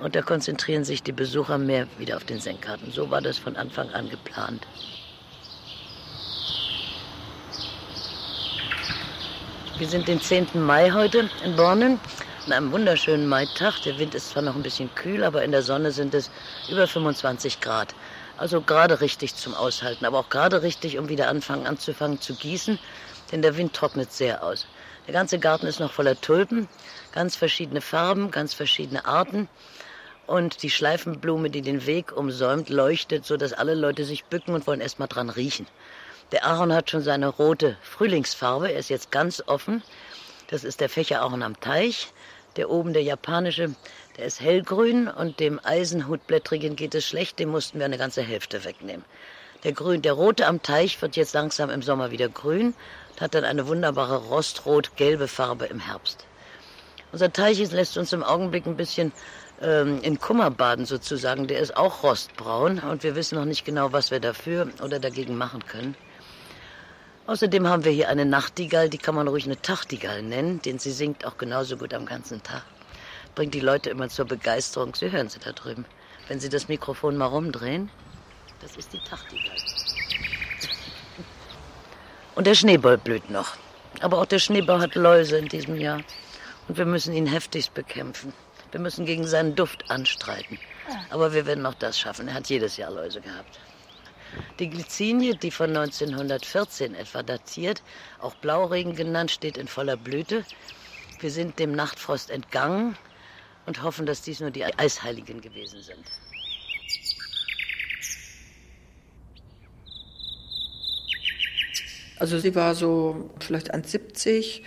Und 0.00 0.14
da 0.14 0.22
konzentrieren 0.22 0.84
sich 0.84 1.02
die 1.02 1.12
Besucher 1.12 1.58
mehr 1.58 1.86
wieder 1.98 2.16
auf 2.16 2.24
den 2.24 2.40
Senkgarten. 2.40 2.90
So 2.90 3.10
war 3.10 3.20
das 3.20 3.38
von 3.38 3.56
Anfang 3.56 3.90
an 3.90 4.08
geplant. 4.08 4.66
Wir 9.76 9.88
sind 9.88 10.06
den 10.06 10.20
10. 10.20 10.48
Mai 10.54 10.92
heute 10.92 11.28
in 11.44 11.56
Bornen, 11.56 11.98
an 12.46 12.52
einem 12.52 12.72
wunderschönen 12.72 13.26
Maitag. 13.26 13.82
Der 13.82 13.98
Wind 13.98 14.14
ist 14.14 14.30
zwar 14.30 14.42
noch 14.42 14.54
ein 14.54 14.62
bisschen 14.62 14.94
kühl, 14.94 15.24
aber 15.24 15.42
in 15.42 15.50
der 15.50 15.62
Sonne 15.62 15.90
sind 15.90 16.14
es 16.14 16.30
über 16.70 16.86
25 16.86 17.60
Grad. 17.60 17.94
Also 18.36 18.60
gerade 18.60 19.00
richtig 19.00 19.36
zum 19.36 19.54
Aushalten, 19.54 20.04
aber 20.04 20.18
auch 20.18 20.28
gerade 20.28 20.62
richtig, 20.62 20.98
um 20.98 21.08
wieder 21.08 21.28
anfangen 21.28 21.66
anzufangen 21.66 22.20
zu 22.20 22.34
gießen, 22.34 22.78
denn 23.30 23.42
der 23.42 23.56
Wind 23.56 23.74
trocknet 23.74 24.12
sehr 24.12 24.42
aus. 24.42 24.66
Der 25.06 25.14
ganze 25.14 25.38
Garten 25.38 25.66
ist 25.66 25.80
noch 25.80 25.92
voller 25.92 26.20
Tulpen, 26.20 26.68
ganz 27.12 27.36
verschiedene 27.36 27.80
Farben, 27.80 28.30
ganz 28.30 28.54
verschiedene 28.54 29.04
Arten. 29.04 29.48
Und 30.26 30.62
die 30.62 30.70
Schleifenblume, 30.70 31.50
die 31.50 31.60
den 31.60 31.84
Weg 31.84 32.16
umsäumt, 32.16 32.70
leuchtet, 32.70 33.26
so 33.26 33.36
dass 33.36 33.52
alle 33.52 33.74
Leute 33.74 34.04
sich 34.04 34.24
bücken 34.24 34.54
und 34.54 34.66
wollen 34.66 34.80
erst 34.80 34.98
mal 34.98 35.06
dran 35.06 35.28
riechen. 35.28 35.66
Der 36.32 36.46
Ahorn 36.46 36.72
hat 36.72 36.90
schon 36.90 37.02
seine 37.02 37.28
rote 37.28 37.76
Frühlingsfarbe. 37.82 38.72
Er 38.72 38.78
ist 38.78 38.88
jetzt 38.88 39.12
ganz 39.12 39.42
offen. 39.46 39.82
Das 40.48 40.64
ist 40.64 40.80
der 40.80 40.88
Fächerahorn 40.88 41.42
am 41.42 41.60
Teich. 41.60 42.08
Der 42.56 42.70
oben, 42.70 42.94
der 42.94 43.02
japanische, 43.02 43.74
der 44.16 44.26
ist 44.26 44.40
hellgrün 44.40 45.08
und 45.08 45.40
dem 45.40 45.60
Eisenhutblättrigen 45.62 46.76
geht 46.76 46.94
es 46.94 47.04
schlecht. 47.04 47.38
Dem 47.38 47.48
mussten 47.50 47.78
wir 47.78 47.86
eine 47.86 47.98
ganze 47.98 48.22
Hälfte 48.22 48.64
wegnehmen. 48.64 49.04
Der, 49.64 49.72
grün, 49.72 50.02
der 50.02 50.12
rote 50.12 50.46
am 50.46 50.62
Teich 50.62 51.00
wird 51.00 51.16
jetzt 51.16 51.32
langsam 51.34 51.70
im 51.70 51.82
Sommer 51.82 52.10
wieder 52.10 52.28
grün 52.28 52.74
und 53.12 53.20
hat 53.20 53.34
dann 53.34 53.44
eine 53.44 53.66
wunderbare 53.66 54.16
rostrot-gelbe 54.16 55.26
Farbe 55.26 55.66
im 55.66 55.80
Herbst. 55.80 56.26
Unser 57.12 57.32
Teich 57.32 57.58
lässt 57.72 57.96
uns 57.96 58.12
im 58.12 58.22
Augenblick 58.22 58.66
ein 58.66 58.76
bisschen 58.76 59.12
ähm, 59.62 60.00
in 60.02 60.20
Kummer 60.20 60.50
baden 60.50 60.84
sozusagen. 60.84 61.46
Der 61.46 61.60
ist 61.60 61.76
auch 61.76 62.02
rostbraun 62.02 62.78
und 62.78 63.02
wir 63.02 63.16
wissen 63.16 63.36
noch 63.36 63.46
nicht 63.46 63.64
genau, 63.64 63.92
was 63.92 64.10
wir 64.10 64.20
dafür 64.20 64.68
oder 64.82 64.98
dagegen 64.98 65.36
machen 65.36 65.64
können. 65.64 65.96
Außerdem 67.26 67.66
haben 67.66 67.84
wir 67.84 67.92
hier 67.92 68.10
eine 68.10 68.26
Nachtigall, 68.26 68.90
die 68.90 68.98
kann 68.98 69.14
man 69.14 69.28
ruhig 69.28 69.46
eine 69.46 69.60
Tachtigall 69.60 70.22
nennen, 70.22 70.60
denn 70.60 70.78
sie 70.78 70.92
singt 70.92 71.24
auch 71.24 71.38
genauso 71.38 71.78
gut 71.78 71.94
am 71.94 72.04
ganzen 72.04 72.42
Tag. 72.42 72.62
Bringt 73.34 73.54
die 73.54 73.60
Leute 73.60 73.90
immer 73.90 74.08
zur 74.08 74.26
Begeisterung. 74.26 74.94
Sie 74.94 75.10
hören 75.10 75.28
sie 75.28 75.40
da 75.40 75.52
drüben. 75.52 75.84
Wenn 76.28 76.40
Sie 76.40 76.48
das 76.48 76.68
Mikrofon 76.68 77.16
mal 77.16 77.26
rumdrehen, 77.26 77.90
das 78.60 78.76
ist 78.76 78.92
die 78.92 79.00
Tachtigall. 79.00 79.56
Und 82.34 82.46
der 82.46 82.54
Schneeball 82.54 82.96
blüht 82.96 83.28
noch. 83.30 83.56
Aber 84.00 84.18
auch 84.18 84.26
der 84.26 84.38
Schneeball 84.38 84.80
hat 84.80 84.94
Läuse 84.94 85.36
in 85.36 85.48
diesem 85.48 85.76
Jahr. 85.76 86.00
Und 86.68 86.78
wir 86.78 86.86
müssen 86.86 87.12
ihn 87.12 87.26
heftigst 87.26 87.74
bekämpfen. 87.74 88.32
Wir 88.70 88.80
müssen 88.80 89.04
gegen 89.04 89.26
seinen 89.26 89.54
Duft 89.54 89.90
anstreiten. 89.90 90.58
Aber 91.10 91.34
wir 91.34 91.44
werden 91.44 91.66
auch 91.66 91.74
das 91.74 91.98
schaffen. 91.98 92.28
Er 92.28 92.34
hat 92.34 92.48
jedes 92.48 92.76
Jahr 92.76 92.90
Läuse 92.90 93.20
gehabt. 93.20 93.58
Die 94.58 94.70
Glycinie, 94.70 95.36
die 95.36 95.50
von 95.50 95.70
1914 95.76 96.94
etwa 96.94 97.22
datiert, 97.22 97.82
auch 98.20 98.34
Blauregen 98.36 98.96
genannt, 98.96 99.30
steht 99.30 99.56
in 99.56 99.68
voller 99.68 99.96
Blüte. 99.96 100.44
Wir 101.20 101.30
sind 101.30 101.58
dem 101.58 101.72
Nachtfrost 101.72 102.30
entgangen 102.30 102.96
und 103.66 103.82
hoffen, 103.82 104.06
dass 104.06 104.22
dies 104.22 104.40
nur 104.40 104.50
die 104.50 104.64
Eisheiligen 104.64 105.40
gewesen 105.40 105.82
sind. 105.82 106.04
Also 112.18 112.38
sie 112.38 112.54
war 112.54 112.74
so 112.74 113.30
vielleicht 113.40 113.74
1,70 113.74 114.62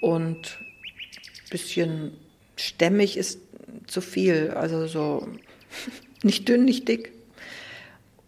und 0.00 0.58
ein 0.60 1.50
bisschen 1.50 2.16
stämmig 2.56 3.16
ist 3.16 3.40
zu 3.86 4.00
viel, 4.00 4.52
also 4.52 4.86
so 4.86 5.28
nicht 6.22 6.48
dünn, 6.48 6.64
nicht 6.64 6.88
dick. 6.88 7.12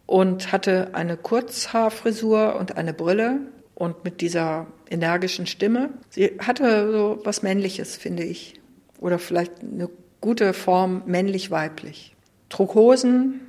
Und 0.07 0.51
hatte 0.51 0.95
eine 0.95 1.17
Kurzhaarfrisur 1.17 2.57
und 2.57 2.77
eine 2.77 2.93
Brille 2.93 3.39
und 3.77 4.05
mit 4.05 4.21
dieser 4.21 4.67
energischen 4.91 5.47
Stimme. 5.47 5.91
Sie 6.11 6.37
hatte 6.41 6.91
so 6.91 7.21
was 7.25 7.43
Männliches, 7.43 7.97
finde 7.97 8.25
ich. 8.25 8.60
Oder 9.01 9.19
vielleicht 9.19 9.61
eine 9.61 9.89
gute 10.21 10.53
Form 10.53 11.03
männlich-weiblich. 11.07 12.15
Trug 12.51 12.75
Hosen. 12.75 13.41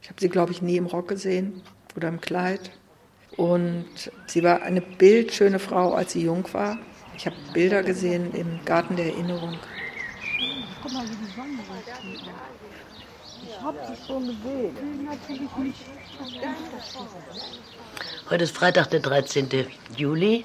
Ich 0.00 0.08
habe 0.08 0.20
sie, 0.20 0.28
glaube 0.28 0.52
ich, 0.52 0.62
nie 0.62 0.76
im 0.76 0.86
Rock 0.86 1.08
gesehen 1.08 1.62
oder 1.96 2.08
im 2.08 2.20
Kleid. 2.20 2.70
Und 3.36 4.10
sie 4.26 4.42
war 4.42 4.62
eine 4.62 4.80
bildschöne 4.80 5.58
Frau, 5.58 5.92
als 5.92 6.12
sie 6.12 6.22
jung 6.22 6.46
war. 6.52 6.78
Ich 7.16 7.26
habe 7.26 7.36
Bilder 7.52 7.82
gesehen 7.82 8.32
im 8.34 8.64
Garten 8.64 8.96
der 8.96 9.06
Erinnerung. 9.06 9.58
Guck 10.82 10.92
mal, 10.92 11.04
wie 11.04 11.16
die 11.16 11.32
Sonne 11.34 11.58
Ich 13.42 13.60
habe 13.60 13.78
sie 13.88 14.06
schon 14.06 14.26
gesehen. 14.26 15.04
Natürlich 15.04 15.56
nicht. 15.56 15.80
Heute 18.30 18.44
ist 18.44 18.56
Freitag, 18.56 18.90
der 18.90 19.00
13. 19.00 19.48
Juli, 19.96 20.44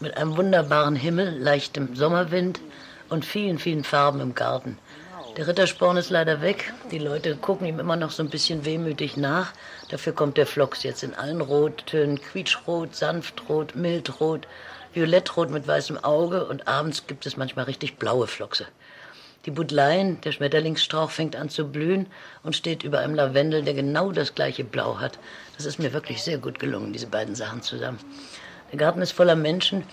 mit 0.00 0.16
einem 0.16 0.36
wunderbaren 0.36 0.96
Himmel, 0.96 1.38
leichtem 1.38 1.94
Sommerwind 1.94 2.60
und 3.12 3.24
vielen, 3.24 3.58
vielen 3.58 3.84
Farben 3.84 4.20
im 4.20 4.34
Garten. 4.34 4.78
Der 5.36 5.46
Rittersporn 5.46 5.96
ist 5.96 6.10
leider 6.10 6.40
weg. 6.40 6.72
Die 6.90 6.98
Leute 6.98 7.36
gucken 7.36 7.66
ihm 7.66 7.78
immer 7.78 7.96
noch 7.96 8.10
so 8.10 8.22
ein 8.22 8.30
bisschen 8.30 8.64
wehmütig 8.64 9.16
nach. 9.16 9.52
Dafür 9.90 10.12
kommt 10.12 10.36
der 10.36 10.46
Flox 10.46 10.82
jetzt 10.82 11.02
in 11.02 11.14
allen 11.14 11.40
Rottönen. 11.40 12.20
Quietschrot, 12.20 12.94
Sanftrot, 12.94 13.76
Mildrot, 13.76 14.48
Violettrot 14.92 15.50
mit 15.50 15.66
weißem 15.66 16.02
Auge 16.02 16.46
und 16.46 16.68
abends 16.68 17.06
gibt 17.06 17.24
es 17.24 17.36
manchmal 17.36 17.66
richtig 17.66 17.96
blaue 17.96 18.26
Flochse. 18.26 18.66
Die 19.46 19.50
Budleien, 19.50 20.20
der 20.20 20.32
Schmetterlingsstrauch, 20.32 21.10
fängt 21.10 21.34
an 21.34 21.48
zu 21.48 21.66
blühen 21.66 22.06
und 22.42 22.56
steht 22.56 22.82
über 22.82 23.00
einem 23.00 23.14
Lavendel, 23.14 23.62
der 23.62 23.74
genau 23.74 24.12
das 24.12 24.34
gleiche 24.34 24.64
Blau 24.64 25.00
hat. 25.00 25.18
Das 25.56 25.66
ist 25.66 25.78
mir 25.78 25.92
wirklich 25.92 26.22
sehr 26.22 26.38
gut 26.38 26.58
gelungen, 26.58 26.92
diese 26.92 27.08
beiden 27.08 27.34
Sachen 27.34 27.62
zusammen. 27.62 27.98
Der 28.70 28.78
Garten 28.78 29.02
ist 29.02 29.12
voller 29.12 29.36
Menschen, 29.36 29.84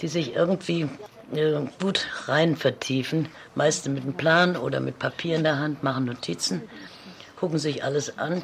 die 0.00 0.08
sich 0.08 0.34
irgendwie 0.34 0.88
gut 1.80 2.06
rein 2.26 2.56
vertiefen, 2.56 3.28
meist 3.54 3.88
mit 3.88 4.02
einem 4.02 4.14
Plan 4.14 4.56
oder 4.56 4.80
mit 4.80 4.98
Papier 4.98 5.36
in 5.36 5.44
der 5.44 5.58
Hand, 5.58 5.82
machen 5.82 6.04
Notizen, 6.04 6.62
gucken 7.36 7.58
sich 7.58 7.84
alles 7.84 8.18
an. 8.18 8.42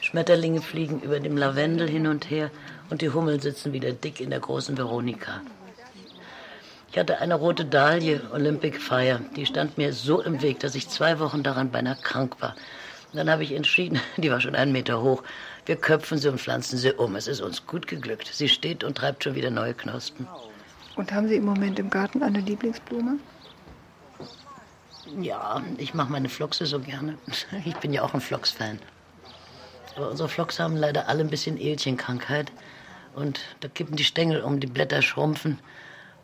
Schmetterlinge 0.00 0.62
fliegen 0.62 1.00
über 1.00 1.20
dem 1.20 1.36
Lavendel 1.36 1.88
hin 1.88 2.06
und 2.06 2.30
her 2.30 2.50
und 2.90 3.02
die 3.02 3.10
Hummeln 3.10 3.40
sitzen 3.40 3.72
wieder 3.72 3.92
dick 3.92 4.20
in 4.20 4.30
der 4.30 4.40
großen 4.40 4.76
Veronika. 4.76 5.40
Ich 6.90 6.98
hatte 6.98 7.20
eine 7.20 7.36
rote 7.36 7.64
Dahlie 7.64 8.20
Olympic 8.32 8.78
Fire. 8.78 9.20
Die 9.34 9.46
stand 9.46 9.78
mir 9.78 9.94
so 9.94 10.20
im 10.20 10.42
Weg, 10.42 10.60
dass 10.60 10.74
ich 10.74 10.90
zwei 10.90 11.18
Wochen 11.20 11.42
daran 11.42 11.70
beinahe 11.70 11.96
krank 11.96 12.36
war. 12.40 12.54
Und 13.12 13.18
dann 13.18 13.30
habe 13.30 13.44
ich 13.44 13.52
entschieden, 13.52 14.00
die 14.16 14.30
war 14.30 14.40
schon 14.40 14.54
einen 14.54 14.72
Meter 14.72 15.02
hoch, 15.02 15.22
wir 15.64 15.76
köpfen 15.76 16.18
sie 16.18 16.28
und 16.28 16.40
pflanzen 16.40 16.76
sie 16.76 16.92
um. 16.92 17.14
Es 17.14 17.28
ist 17.28 17.40
uns 17.40 17.66
gut 17.66 17.86
geglückt. 17.86 18.28
Sie 18.32 18.48
steht 18.48 18.84
und 18.84 18.98
treibt 18.98 19.24
schon 19.24 19.34
wieder 19.34 19.50
neue 19.50 19.74
Knospen. 19.74 20.26
Und 20.96 21.12
haben 21.12 21.28
Sie 21.28 21.36
im 21.36 21.44
Moment 21.44 21.78
im 21.78 21.90
Garten 21.90 22.22
eine 22.22 22.40
Lieblingsblume? 22.40 23.18
Ja, 25.20 25.62
ich 25.78 25.94
mache 25.94 26.12
meine 26.12 26.28
Floxe 26.28 26.66
so 26.66 26.80
gerne. 26.80 27.18
Ich 27.64 27.76
bin 27.76 27.92
ja 27.92 28.02
auch 28.02 28.14
ein 28.14 28.20
Flox-Fan. 28.20 28.78
Aber 29.96 30.10
unsere 30.10 30.28
Flox 30.28 30.58
haben 30.58 30.76
leider 30.76 31.08
alle 31.08 31.20
ein 31.20 31.30
bisschen 31.30 31.58
Elchenkrankheit. 31.58 32.50
Und 33.14 33.40
da 33.60 33.68
kippen 33.68 33.96
die 33.96 34.04
Stängel 34.04 34.40
um, 34.42 34.60
die 34.60 34.66
Blätter 34.66 35.02
schrumpfen. 35.02 35.58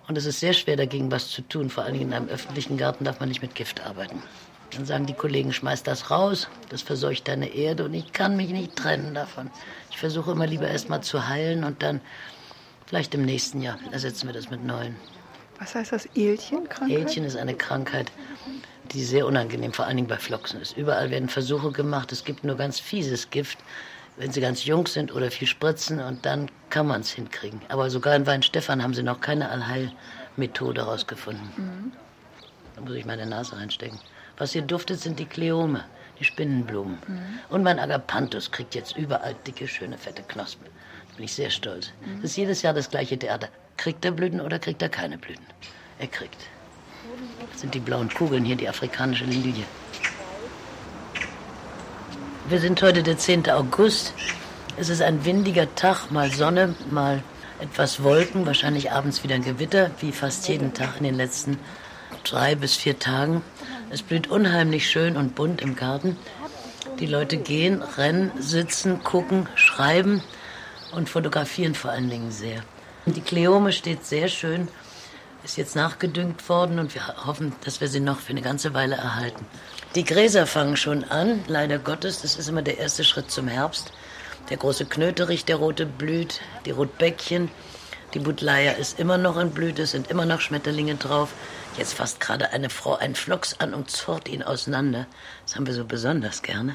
Und 0.07 0.16
es 0.16 0.24
ist 0.24 0.40
sehr 0.40 0.54
schwer 0.54 0.76
dagegen 0.76 1.11
was 1.11 1.28
zu 1.28 1.42
tun. 1.42 1.68
Vor 1.68 1.85
allem 1.85 2.00
in 2.00 2.14
einem 2.14 2.28
öffentlichen 2.28 2.78
Garten 2.78 3.04
darf 3.04 3.20
man 3.20 3.28
nicht 3.28 3.42
mit 3.42 3.54
Gift 3.54 3.85
arbeiten. 3.85 4.22
Dann 4.70 4.87
sagen 4.87 5.07
die 5.07 5.14
Kollegen, 5.14 5.52
schmeiß 5.52 5.83
das 5.83 6.11
raus, 6.11 6.48
das 6.68 6.83
verseucht 6.83 7.28
deine 7.28 7.48
Erde 7.54 7.85
und 7.85 7.94
ich 7.94 8.12
kann 8.12 8.37
mich 8.37 8.50
nicht 8.50 8.76
trennen 8.76 9.14
davon. 9.14 9.50
Ich 9.90 9.98
versuche 9.98 10.33
immer 10.33 10.46
lieber 10.46 10.68
erst 10.68 10.90
mal 10.90 11.00
zu 11.00 11.26
heilen 11.26 11.64
und 11.64 11.83
dann 11.83 12.00
vielleicht 12.88 13.14
im 13.14 13.24
nächsten 13.24 13.61
Jahr 13.61 13.79
ersetzen 13.92 14.27
wir 14.27 14.33
das 14.33 14.51
mit 14.51 14.64
neuen. 14.64 14.96
Was 15.59 15.74
heißt 15.74 15.92
das 15.92 16.07
Elchenkrankheit? 16.14 16.98
Elchen 16.98 17.24
ist 17.24 17.37
eine 17.37 17.55
Krankheit, 17.55 18.11
die 18.92 19.05
sehr 19.05 19.27
unangenehm, 19.27 19.72
vor 19.72 19.87
allen 19.87 19.96
Dingen 19.96 20.09
bei 20.09 20.16
Flochsen 20.16 20.61
ist. 20.61 20.77
Überall 20.77 21.11
werden 21.11 21.29
Versuche 21.29 21.72
gemacht, 21.72 22.12
es 22.12 22.24
gibt 22.24 22.44
nur 22.44 22.57
ganz 22.57 22.79
fieses 22.81 23.31
Gift, 23.31 23.59
wenn 24.16 24.33
sie 24.33 24.40
ganz 24.40 24.64
jung 24.64 24.87
sind 24.87 25.12
oder 25.12 25.31
viel 25.31 25.46
spritzen 25.46 26.01
und 26.01 26.24
dann 26.24 26.51
kann 26.70 26.87
man 26.87 27.03
es 27.03 27.11
hinkriegen. 27.11 27.61
Aber 27.68 27.90
sogar 27.90 28.16
in 28.16 28.27
Weinstefan 28.27 28.83
haben 28.83 28.94
sie 28.94 29.03
noch 29.03 29.20
keine 29.20 29.48
Allheilmethode 29.48 30.83
herausgefunden. 30.83 31.51
Mhm. 31.57 31.92
Da 32.74 32.81
muss 32.83 32.94
ich 32.94 33.05
meine 33.05 33.27
Nase 33.27 33.57
reinstecken. 33.57 33.98
Was 34.38 34.53
hier 34.53 34.62
duftet, 34.62 35.01
sind 35.01 35.18
die 35.18 35.27
Kleome, 35.27 35.85
die 36.20 36.24
Spinnenblumen. 36.24 36.98
Mhm. 37.07 37.38
Und 37.48 37.62
mein 37.62 37.79
Agapanthus 37.79 38.51
kriegt 38.51 38.74
jetzt 38.74 38.96
überall 38.96 39.35
dicke, 39.46 39.66
schöne, 39.66 39.98
fette 39.98 40.22
Knospen. 40.22 40.66
Bin 41.18 41.24
ich 41.24 41.33
sehr 41.33 41.50
stolz. 41.50 41.90
Mhm. 42.00 42.22
Das 42.22 42.31
ist 42.31 42.37
jedes 42.37 42.62
Jahr 42.62 42.72
das 42.72 42.90
gleiche 42.90 43.18
Theater. 43.18 43.48
Kriegt 43.76 44.04
er 44.04 44.12
Blüten 44.12 44.40
oder 44.40 44.61
kriegt 44.61 44.81
er 44.83 44.88
keine 44.88 45.18
Blüten? 45.18 45.44
Er 45.98 46.07
kriegt. 46.07 46.37
Das 47.50 47.61
sind 47.61 47.74
die 47.74 47.81
blauen 47.81 48.09
Kugeln 48.09 48.44
hier, 48.44 48.54
die 48.54 48.68
afrikanische 48.68 49.24
Lilie. 49.24 49.64
Wir 52.48 52.61
sind 52.61 52.81
heute 52.83 53.02
der 53.02 53.18
10. 53.18 53.50
August. 53.50 54.14
Es 54.76 54.90
ist 54.90 55.02
ein 55.02 55.24
windiger 55.24 55.74
Tag, 55.74 56.12
mal 56.12 56.31
Sonne, 56.31 56.76
mal 56.88 57.20
etwas 57.59 58.04
Wolken, 58.04 58.46
wahrscheinlich 58.46 58.92
abends 58.92 59.24
wieder 59.24 59.35
ein 59.35 59.42
Gewitter, 59.42 59.90
wie 59.98 60.12
fast 60.12 60.46
jeden 60.46 60.72
Tag 60.72 60.98
in 60.98 61.02
den 61.02 61.16
letzten 61.16 61.59
drei 62.22 62.54
bis 62.54 62.76
vier 62.76 63.00
Tagen. 63.00 63.42
Es 63.90 64.02
blüht 64.02 64.28
unheimlich 64.28 64.88
schön 64.88 65.16
und 65.16 65.35
bunt 65.35 65.62
im 65.62 65.74
Garten. 65.74 66.16
Die 67.00 67.07
Leute 67.07 67.38
gehen, 67.38 67.83
rennen, 67.83 68.31
sitzen, 68.38 69.02
gucken, 69.02 69.48
schreiben 69.57 70.22
und 70.92 71.09
fotografieren 71.09 71.74
vor 71.74 71.90
allen 71.90 72.11
Dingen 72.11 72.31
sehr. 72.31 72.62
Die 73.07 73.20
Kleome 73.20 73.72
steht 73.72 74.05
sehr 74.05 74.29
schön, 74.29 74.68
ist 75.44 75.57
jetzt 75.57 75.77
nachgedüngt 75.77 76.48
worden 76.48 76.79
und 76.79 76.94
wir 76.94 77.07
hoffen, 77.27 77.55
dass 77.64 77.81
wir 77.81 77.88
sie 77.88 78.01
noch 78.01 78.18
für 78.18 78.31
eine 78.31 78.42
ganze 78.42 78.74
Weile 78.74 78.96
erhalten. 78.96 79.46
Die 79.94 80.05
Gräser 80.05 80.46
fangen 80.46 80.77
schon 80.77 81.05
an, 81.05 81.42
leider 81.46 81.79
Gottes. 81.79 82.20
Das 82.20 82.37
ist 82.37 82.48
immer 82.48 82.62
der 82.62 82.79
erste 82.79 83.05
Schritt 83.05 83.31
zum 83.31 83.48
Herbst. 83.48 83.92
Der 84.51 84.59
große 84.59 84.85
Knöterich, 84.85 85.44
der 85.44 85.57
rote 85.57 85.87
blüht, 85.87 86.40
die 86.66 86.70
Rotbäckchen. 86.70 87.51
Die 88.14 88.18
Budleia 88.18 88.72
ist 88.72 88.98
immer 88.98 89.18
noch 89.18 89.38
in 89.38 89.51
Blüte, 89.51 89.83
es 89.83 89.92
sind 89.92 90.11
immer 90.11 90.27
noch 90.27 90.40
Schmetterlinge 90.40 90.96
drauf. 90.96 91.33
Jetzt 91.79 91.95
fasst 91.95 92.19
gerade 92.19 92.51
eine 92.51 92.71
Frau 92.71 92.97
einen 92.97 93.14
Flox 93.14 93.61
an 93.61 93.73
und 93.73 93.88
zurrt 93.88 94.29
ihn 94.29 94.43
auseinander. 94.43 95.07
Das 95.47 95.55
haben 95.55 95.67
wir 95.67 95.75
so 95.75 95.85
besonders 95.85 96.43
gerne. 96.43 96.75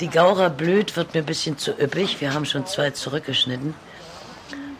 Die 0.00 0.08
Gaura 0.08 0.50
blüht, 0.50 0.96
wird 0.96 1.14
mir 1.14 1.20
ein 1.20 1.26
bisschen 1.26 1.56
zu 1.56 1.70
üppig. 1.72 2.20
Wir 2.20 2.34
haben 2.34 2.44
schon 2.44 2.66
zwei 2.66 2.90
zurückgeschnitten. 2.90 3.74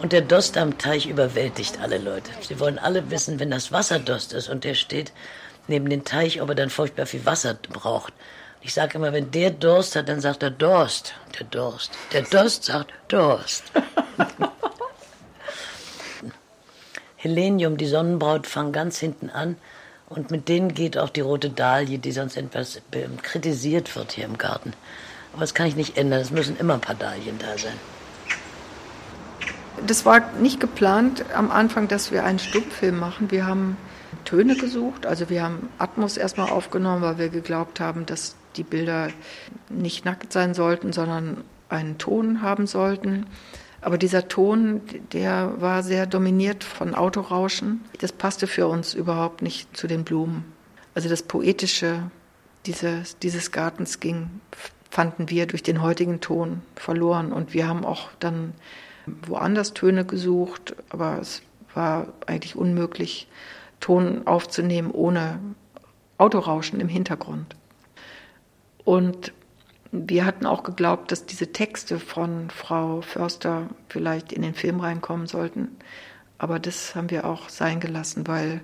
Und 0.01 0.13
der 0.13 0.21
Dost 0.21 0.59
am 0.59 0.77
Teich 0.77 1.07
überwältigt 1.07 1.81
alle 1.81 1.97
Leute. 1.97 2.31
Sie 2.47 2.61
wollen 2.61 2.79
alle 2.79 3.11
wissen, 3.11 3.41
wenn 3.41 3.51
das 3.51 3.73
Wasserdost 3.73 4.35
ist 4.35 4.49
und 4.49 4.65
der 4.65 4.75
steht 4.75 5.13
neben 5.67 5.89
den 5.89 6.05
Teich, 6.05 6.43
ob 6.43 6.51
er 6.51 6.55
dann 6.55 6.71
furchtbar 6.71 7.07
viel 7.07 7.25
Wasser 7.25 7.55
braucht. 7.55 8.13
Ich 8.61 8.75
sage 8.75 8.99
immer, 8.99 9.13
wenn 9.13 9.31
der 9.31 9.51
Durst 9.51 9.97
hat, 9.97 10.09
dann 10.09 10.21
sagt 10.21 10.43
er 10.43 10.51
Durst. 10.51 11.15
Der 11.39 11.47
Durst. 11.47 11.93
Der 12.13 12.23
Durst 12.23 12.65
sagt 12.65 12.93
Durst. 13.09 13.65
Helenium, 17.19 17.77
die 17.77 17.87
Sonnenbraut, 17.87 18.47
fangen 18.47 18.73
ganz 18.73 18.99
hinten 18.99 19.29
an. 19.29 19.57
Und 20.09 20.31
mit 20.31 20.49
denen 20.49 20.73
geht 20.73 20.97
auch 20.97 21.11
die 21.11 21.21
rote 21.21 21.51
Dahlie, 21.51 21.99
die 21.99 22.13
sonst 22.13 22.37
etwas 22.37 22.81
kritisiert 23.23 23.95
wird 23.95 24.13
hier 24.13 24.25
im 24.25 24.39
Garten. 24.39 24.73
Aber 25.33 25.41
das 25.41 25.53
kann 25.53 25.67
ich 25.67 25.77
nicht 25.77 25.99
ändern. 25.99 26.21
Es 26.21 26.31
müssen 26.31 26.57
immer 26.57 26.75
ein 26.75 26.81
paar 26.81 26.95
Dahlien 26.95 27.39
da 27.39 27.59
sein. 27.59 27.75
Das 29.87 30.07
war 30.07 30.33
nicht 30.41 30.61
geplant 30.61 31.25
am 31.35 31.51
Anfang, 31.51 31.89
dass 31.89 32.11
wir 32.11 32.25
einen 32.25 32.39
Stummfilm 32.39 32.99
machen. 32.99 33.31
Wir 33.31 33.47
haben 33.47 33.77
Töne 34.25 34.57
gesucht. 34.57 35.05
Also 35.05 35.29
wir 35.29 35.43
haben 35.43 35.69
Atmos 35.79 36.17
erstmal 36.17 36.51
aufgenommen, 36.51 37.03
weil 37.03 37.19
wir 37.19 37.29
geglaubt 37.29 37.81
haben, 37.81 38.07
dass 38.07 38.37
die 38.57 38.63
Bilder 38.63 39.09
nicht 39.69 40.05
nackt 40.05 40.33
sein 40.33 40.55
sollten, 40.55 40.93
sondern 40.93 41.45
einen 41.69 41.99
Ton 41.99 42.43
haben 42.43 42.67
sollten. 42.67 43.27
Aber 43.89 43.97
dieser 43.97 44.29
Ton, 44.29 44.83
der 45.15 45.63
war 45.63 45.83
sehr 45.83 46.05
dominiert 46.05 46.63
von 46.63 46.95
Autorauschen. 46.95 47.87
Das 48.03 48.13
passte 48.13 48.47
für 48.47 48.67
uns 48.67 48.93
überhaupt 48.93 49.41
nicht 49.41 49.75
zu 49.75 49.87
den 49.87 50.05
Blumen. 50.05 50.45
Also 50.95 51.09
das 51.09 51.23
Poetische 51.23 52.11
dieses, 52.67 53.19
dieses 53.19 53.51
Gartens 53.51 53.99
ging, 53.99 54.29
fanden 54.91 55.31
wir 55.31 55.47
durch 55.47 55.63
den 55.63 55.81
heutigen 55.81 56.21
Ton 56.21 56.61
verloren. 56.77 57.33
Und 57.33 57.55
wir 57.55 57.67
haben 57.67 57.87
auch 57.87 58.11
dann 58.21 58.53
woanders 59.27 59.73
Töne 59.73 60.05
gesucht, 60.05 60.77
aber 60.91 61.19
es 61.19 61.41
war 61.73 62.09
eigentlich 62.27 62.57
unmöglich, 62.57 63.27
Ton 63.81 64.27
aufzunehmen 64.27 64.91
ohne 64.91 65.41
Autorauschen 66.19 66.79
im 66.81 66.89
Hintergrund. 66.89 67.57
Und 68.85 69.33
Wir 69.91 70.27
hatten 70.27 70.45
auch 70.45 70.65
geglaubt, 70.65 71.11
dass 71.13 71.25
diese 71.25 71.51
Texte 71.53 71.99
von 71.99 72.51
Frau 72.51 73.01
Förster 73.01 73.69
vielleicht 73.89 74.33
in 74.33 74.43
den 74.43 74.55
Film 74.55 74.81
reinkommen 74.81 75.27
sollten. 75.27 75.77
Aber 76.37 76.59
das 76.59 76.95
haben 76.95 77.11
wir 77.11 77.25
auch 77.25 77.49
sein 77.49 77.81
gelassen, 77.81 78.27
weil 78.27 78.61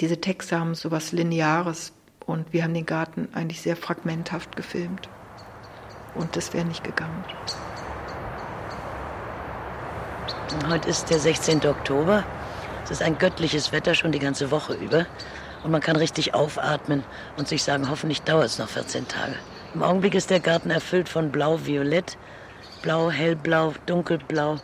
diese 0.00 0.20
Texte 0.20 0.58
haben 0.58 0.74
so 0.74 0.90
was 0.90 1.12
Lineares 1.12 1.92
und 2.24 2.52
wir 2.52 2.64
haben 2.64 2.74
den 2.74 2.86
Garten 2.86 3.28
eigentlich 3.34 3.60
sehr 3.60 3.76
fragmenthaft 3.76 4.56
gefilmt. 4.56 5.08
Und 6.14 6.36
das 6.36 6.54
wäre 6.54 6.64
nicht 6.64 6.84
gegangen. 6.84 7.24
Heute 10.68 10.88
ist 10.88 11.10
der 11.10 11.18
16. 11.18 11.66
Oktober. 11.66 12.24
Es 12.84 12.90
ist 12.90 13.02
ein 13.02 13.18
göttliches 13.18 13.72
Wetter 13.72 13.94
schon 13.94 14.10
die 14.10 14.18
ganze 14.18 14.50
Woche 14.50 14.72
über. 14.72 15.06
Und 15.62 15.70
man 15.70 15.82
kann 15.82 15.96
richtig 15.96 16.34
aufatmen 16.34 17.04
und 17.36 17.46
sich 17.46 17.62
sagen, 17.62 17.90
hoffentlich 17.90 18.22
dauert 18.22 18.46
es 18.46 18.58
noch 18.58 18.68
14 18.68 19.06
Tage. 19.06 19.34
Im 19.72 19.84
Augenblick 19.84 20.16
ist 20.16 20.30
der 20.30 20.40
Garten 20.40 20.70
erfüllt 20.70 21.08
von 21.08 21.30
Blau-Violett, 21.30 22.18
Blau, 22.82 23.08
Hellblau, 23.08 23.72
Dunkelblau, 23.86 24.56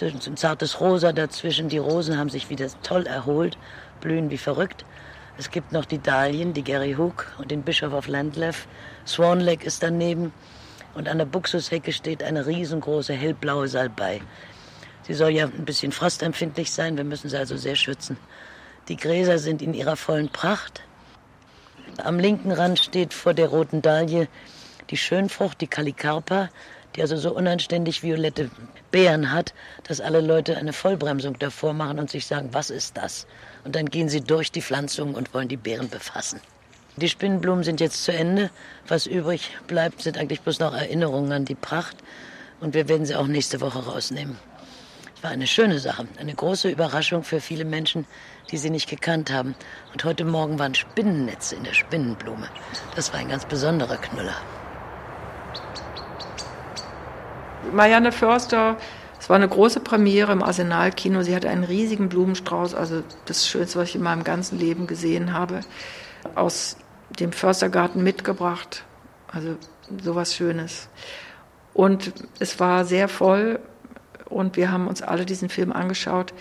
ein 0.00 0.36
zartes 0.36 0.80
Rosa 0.80 1.12
dazwischen. 1.12 1.68
Die 1.68 1.78
Rosen 1.78 2.16
haben 2.16 2.30
sich 2.30 2.48
wieder 2.48 2.68
toll 2.84 3.08
erholt, 3.08 3.58
blühen 4.00 4.30
wie 4.30 4.38
verrückt. 4.38 4.84
Es 5.36 5.50
gibt 5.50 5.72
noch 5.72 5.84
die 5.84 5.98
Dahlien, 5.98 6.52
die 6.52 6.62
Gary 6.62 6.92
Hook 6.92 7.26
und 7.38 7.50
den 7.50 7.62
Bischof 7.62 7.92
of 7.92 8.06
Landleff. 8.06 8.68
Swan 9.04 9.40
Lake 9.40 9.66
ist 9.66 9.82
daneben. 9.82 10.32
Und 10.94 11.08
an 11.08 11.18
der 11.18 11.24
Buxushecke 11.24 11.92
steht 11.92 12.22
eine 12.22 12.46
riesengroße 12.46 13.14
hellblaue 13.14 13.66
Salbei. 13.66 14.20
Sie 15.02 15.14
soll 15.14 15.30
ja 15.30 15.46
ein 15.46 15.64
bisschen 15.64 15.90
frostempfindlich 15.90 16.70
sein, 16.70 16.96
wir 16.96 17.04
müssen 17.04 17.30
sie 17.30 17.36
also 17.36 17.56
sehr 17.56 17.74
schützen. 17.74 18.16
Die 18.86 18.96
Gräser 18.96 19.38
sind 19.38 19.60
in 19.60 19.74
ihrer 19.74 19.96
vollen 19.96 20.28
Pracht. 20.28 20.82
Am 22.04 22.18
linken 22.18 22.52
Rand 22.52 22.78
steht 22.78 23.14
vor 23.14 23.34
der 23.34 23.48
roten 23.48 23.82
Dahlie 23.82 24.28
die 24.90 24.96
Schönfrucht, 24.96 25.60
die 25.60 25.66
Kalikarpa, 25.66 26.48
die 26.96 27.02
also 27.02 27.16
so 27.16 27.34
unanständig 27.34 28.02
violette 28.02 28.50
Beeren 28.90 29.32
hat, 29.32 29.54
dass 29.84 30.00
alle 30.00 30.20
Leute 30.20 30.56
eine 30.56 30.72
Vollbremsung 30.72 31.38
davor 31.38 31.72
machen 31.72 31.98
und 31.98 32.10
sich 32.10 32.26
sagen, 32.26 32.48
was 32.52 32.70
ist 32.70 32.96
das? 32.96 33.26
Und 33.64 33.76
dann 33.76 33.86
gehen 33.86 34.08
sie 34.08 34.20
durch 34.20 34.50
die 34.50 34.62
Pflanzung 34.62 35.14
und 35.14 35.32
wollen 35.32 35.48
die 35.48 35.56
Beeren 35.56 35.88
befassen. 35.88 36.40
Die 36.96 37.08
Spinnenblumen 37.08 37.64
sind 37.64 37.80
jetzt 37.80 38.04
zu 38.04 38.12
Ende. 38.12 38.50
Was 38.88 39.06
übrig 39.06 39.56
bleibt, 39.66 40.02
sind 40.02 40.18
eigentlich 40.18 40.40
bloß 40.40 40.58
noch 40.58 40.74
Erinnerungen 40.74 41.32
an 41.32 41.44
die 41.44 41.54
Pracht. 41.54 41.96
Und 42.60 42.74
wir 42.74 42.88
werden 42.88 43.06
sie 43.06 43.14
auch 43.14 43.26
nächste 43.26 43.60
Woche 43.60 43.84
rausnehmen. 43.84 44.36
Es 45.16 45.22
war 45.22 45.30
eine 45.30 45.46
schöne 45.46 45.78
Sache, 45.78 46.08
eine 46.18 46.34
große 46.34 46.68
Überraschung 46.68 47.22
für 47.24 47.40
viele 47.40 47.64
Menschen, 47.64 48.06
die 48.50 48.58
sie 48.58 48.70
nicht 48.70 48.88
gekannt 48.88 49.32
haben. 49.32 49.54
Und 49.92 50.04
heute 50.04 50.24
Morgen 50.24 50.58
waren 50.58 50.74
Spinnennetze 50.74 51.56
in 51.56 51.64
der 51.64 51.74
Spinnenblume. 51.74 52.48
Das 52.96 53.12
war 53.12 53.20
ein 53.20 53.28
ganz 53.28 53.44
besonderer 53.44 53.96
Knüller. 53.96 54.36
Marianne 57.72 58.12
Förster, 58.12 58.76
es 59.18 59.28
war 59.28 59.36
eine 59.36 59.48
große 59.48 59.80
Premiere 59.80 60.32
im 60.32 60.42
Arsenalkino. 60.42 61.22
Sie 61.22 61.34
hatte 61.34 61.50
einen 61.50 61.64
riesigen 61.64 62.08
Blumenstrauß, 62.08 62.74
also 62.74 63.02
das 63.26 63.46
Schönste, 63.46 63.78
was 63.78 63.90
ich 63.90 63.96
in 63.96 64.02
meinem 64.02 64.24
ganzen 64.24 64.58
Leben 64.58 64.86
gesehen 64.86 65.32
habe, 65.34 65.60
aus 66.34 66.76
dem 67.18 67.32
Förstergarten 67.32 68.02
mitgebracht. 68.02 68.84
Also 69.30 69.56
sowas 70.02 70.34
Schönes. 70.34 70.88
Und 71.74 72.12
es 72.38 72.58
war 72.58 72.84
sehr 72.84 73.08
voll 73.08 73.60
und 74.24 74.56
wir 74.56 74.72
haben 74.72 74.88
uns 74.88 75.02
alle 75.02 75.26
diesen 75.26 75.48
Film 75.48 75.72
angeschaut. 75.72 76.32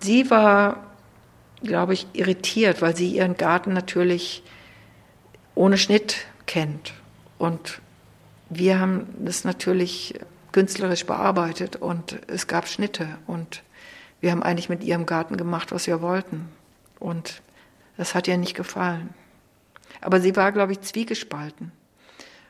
Sie 0.00 0.30
war, 0.30 0.91
glaube 1.62 1.94
ich, 1.94 2.06
irritiert, 2.12 2.82
weil 2.82 2.96
sie 2.96 3.08
ihren 3.08 3.36
Garten 3.36 3.72
natürlich 3.72 4.42
ohne 5.54 5.78
Schnitt 5.78 6.26
kennt. 6.46 6.94
Und 7.38 7.80
wir 8.48 8.78
haben 8.78 9.06
das 9.18 9.44
natürlich 9.44 10.14
künstlerisch 10.52 11.06
bearbeitet 11.06 11.76
und 11.76 12.20
es 12.28 12.46
gab 12.46 12.68
Schnitte 12.68 13.08
und 13.26 13.62
wir 14.20 14.30
haben 14.30 14.42
eigentlich 14.42 14.68
mit 14.68 14.84
ihrem 14.84 15.06
Garten 15.06 15.36
gemacht, 15.36 15.72
was 15.72 15.86
wir 15.86 16.00
wollten. 16.00 16.48
Und 17.00 17.42
das 17.96 18.14
hat 18.14 18.28
ihr 18.28 18.36
nicht 18.36 18.54
gefallen. 18.54 19.10
Aber 20.00 20.20
sie 20.20 20.36
war, 20.36 20.52
glaube 20.52 20.72
ich, 20.72 20.80
zwiegespalten. 20.82 21.72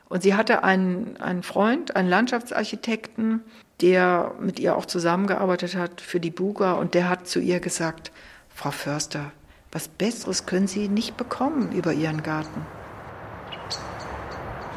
Und 0.09 0.23
sie 0.23 0.35
hatte 0.35 0.63
einen, 0.63 1.17
einen 1.19 1.43
Freund, 1.43 1.97
einen 1.97 2.11
Landschaftsarchitekten, 2.11 3.41
der 3.81 4.35
mit 4.39 4.61
ihr 4.61 4.77
auch 4.77 4.85
zusammengearbeitet 4.85 5.75
hat 5.75 6.03
für 6.03 6.21
die 6.21 6.31
Buga 6.31 6.75
und 6.75 6.93
der 6.93 7.09
hat 7.09 7.27
zu 7.27 7.41
ihr 7.41 7.61
gesagt, 7.61 8.13
Frau 8.55 8.71
Förster, 8.71 9.33
was 9.71 9.89
Besseres 9.89 10.47
können 10.47 10.67
Sie 10.67 10.89
nicht 10.89 11.17
bekommen 11.17 11.73
über 11.73 11.93
Ihren 11.93 12.23
Garten. 12.23 12.67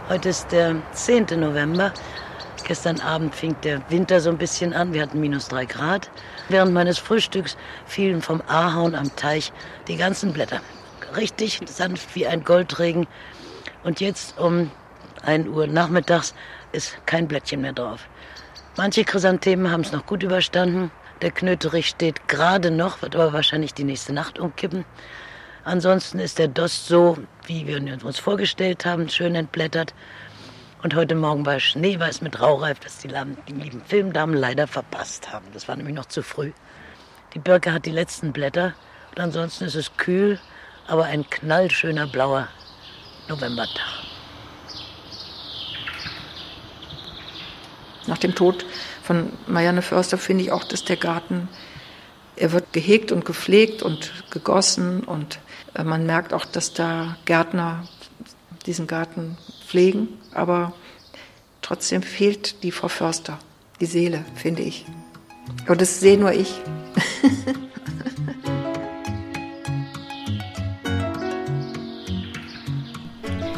Heute 0.10 0.30
ist 0.30 0.52
der 0.52 0.76
10. 0.94 1.40
November 1.40 1.92
Gestern 2.66 3.00
Abend 3.00 3.36
fing 3.36 3.56
der 3.64 3.80
Winter 3.92 4.20
so 4.20 4.32
ein 4.32 4.40
bisschen 4.40 4.74
an. 4.74 4.92
Wir 4.92 5.04
hatten 5.04 5.20
minus 5.20 5.50
drei 5.50 5.66
Grad. 5.66 6.10
Während 6.50 6.74
meines 6.74 6.98
Frühstücks 6.98 7.58
fielen 7.86 8.24
vom 8.24 8.42
Ahorn 8.48 8.96
am 8.96 9.16
Teich 9.16 9.54
die 9.88 9.98
ganzen 9.98 10.34
Blätter. 10.34 10.62
Richtig 11.16 11.62
sanft 11.68 12.16
wie 12.16 12.26
ein 12.26 12.44
Goldregen. 12.44 13.06
Und 13.84 14.00
jetzt 14.00 14.40
um 14.40 14.72
1 15.22 15.48
Uhr 15.48 15.68
nachmittags 15.68 16.34
ist 16.72 16.98
kein 17.06 17.28
Blättchen 17.28 17.62
mehr 17.62 17.74
drauf. 17.74 18.08
Manche 18.78 19.04
Chrysanthemen 19.04 19.72
haben 19.72 19.82
es 19.82 19.92
noch 19.92 20.08
gut 20.08 20.24
überstanden. 20.24 20.90
Der 21.22 21.32
Knöterich 21.32 21.88
steht 21.88 22.28
gerade 22.28 22.72
noch, 22.72 23.02
wird 23.02 23.16
aber 23.16 23.32
wahrscheinlich 23.32 23.74
die 23.74 23.86
nächste 23.86 24.12
Nacht 24.12 24.38
umkippen. 24.38 24.86
Ansonsten 25.64 26.20
ist 26.20 26.40
der 26.40 26.50
Dost 26.50 26.88
so, 26.88 27.18
wie 27.46 27.66
wir 27.66 27.82
uns 28.04 28.20
vorgestellt 28.20 28.86
haben, 28.86 29.10
schön 29.10 29.34
entblättert. 29.34 29.94
Und 30.84 30.94
heute 30.94 31.16
Morgen 31.16 31.46
war 31.46 31.60
schneeweiß 31.60 32.22
mit 32.22 32.40
Raureif, 32.40 32.80
das 32.80 33.00
die, 33.00 33.08
die 33.48 33.54
lieben 33.54 33.82
Filmdamen 33.86 34.36
leider 34.36 34.68
verpasst 34.68 35.32
haben. 35.32 35.46
Das 35.54 35.68
war 35.68 35.76
nämlich 35.76 35.96
noch 35.96 36.06
zu 36.06 36.22
früh. 36.22 36.52
Die 37.34 37.40
Birke 37.40 37.74
hat 37.74 37.86
die 37.86 37.92
letzten 37.92 38.32
Blätter 38.32 38.76
und 39.12 39.20
ansonsten 39.20 39.64
ist 39.66 39.76
es 39.76 39.98
kühl, 39.98 40.40
aber 40.86 41.06
ein 41.06 41.28
knallschöner 41.30 42.08
blauer 42.08 42.48
Novembertag. 43.28 44.06
Nach 48.06 48.20
dem 48.20 48.36
Tod 48.36 48.66
von 49.06 49.32
Marianne 49.46 49.84
Förster 49.84 50.18
finde 50.18 50.44
ich 50.44 50.52
auch, 50.52 50.64
dass 50.64 50.84
der 50.84 50.98
Garten, 50.98 51.48
er 52.36 52.52
wird 52.52 52.74
gehegt 52.74 53.12
und 53.12 53.24
gepflegt 53.24 53.84
und 53.84 54.12
gegossen 54.32 55.04
und 55.04 55.40
äh, 55.76 55.84
man 55.84 56.08
merkt 56.08 56.34
auch, 56.34 56.46
dass 56.46 56.74
da 56.74 57.16
Gärtner 57.26 57.88
diesen 58.66 58.88
Garten 58.88 59.38
pflegen, 59.68 60.08
aber 60.34 60.74
trotzdem 61.62 62.02
fehlt 62.02 62.64
die 62.64 62.72
Frau 62.72 62.88
Förster, 62.88 63.38
die 63.80 63.86
Seele, 63.86 64.26
finde 64.36 64.64
ich. 64.64 64.86
Und 65.68 65.82
das 65.82 66.00
sehe 66.00 66.18
nur 66.18 66.32
ich. 66.32 66.60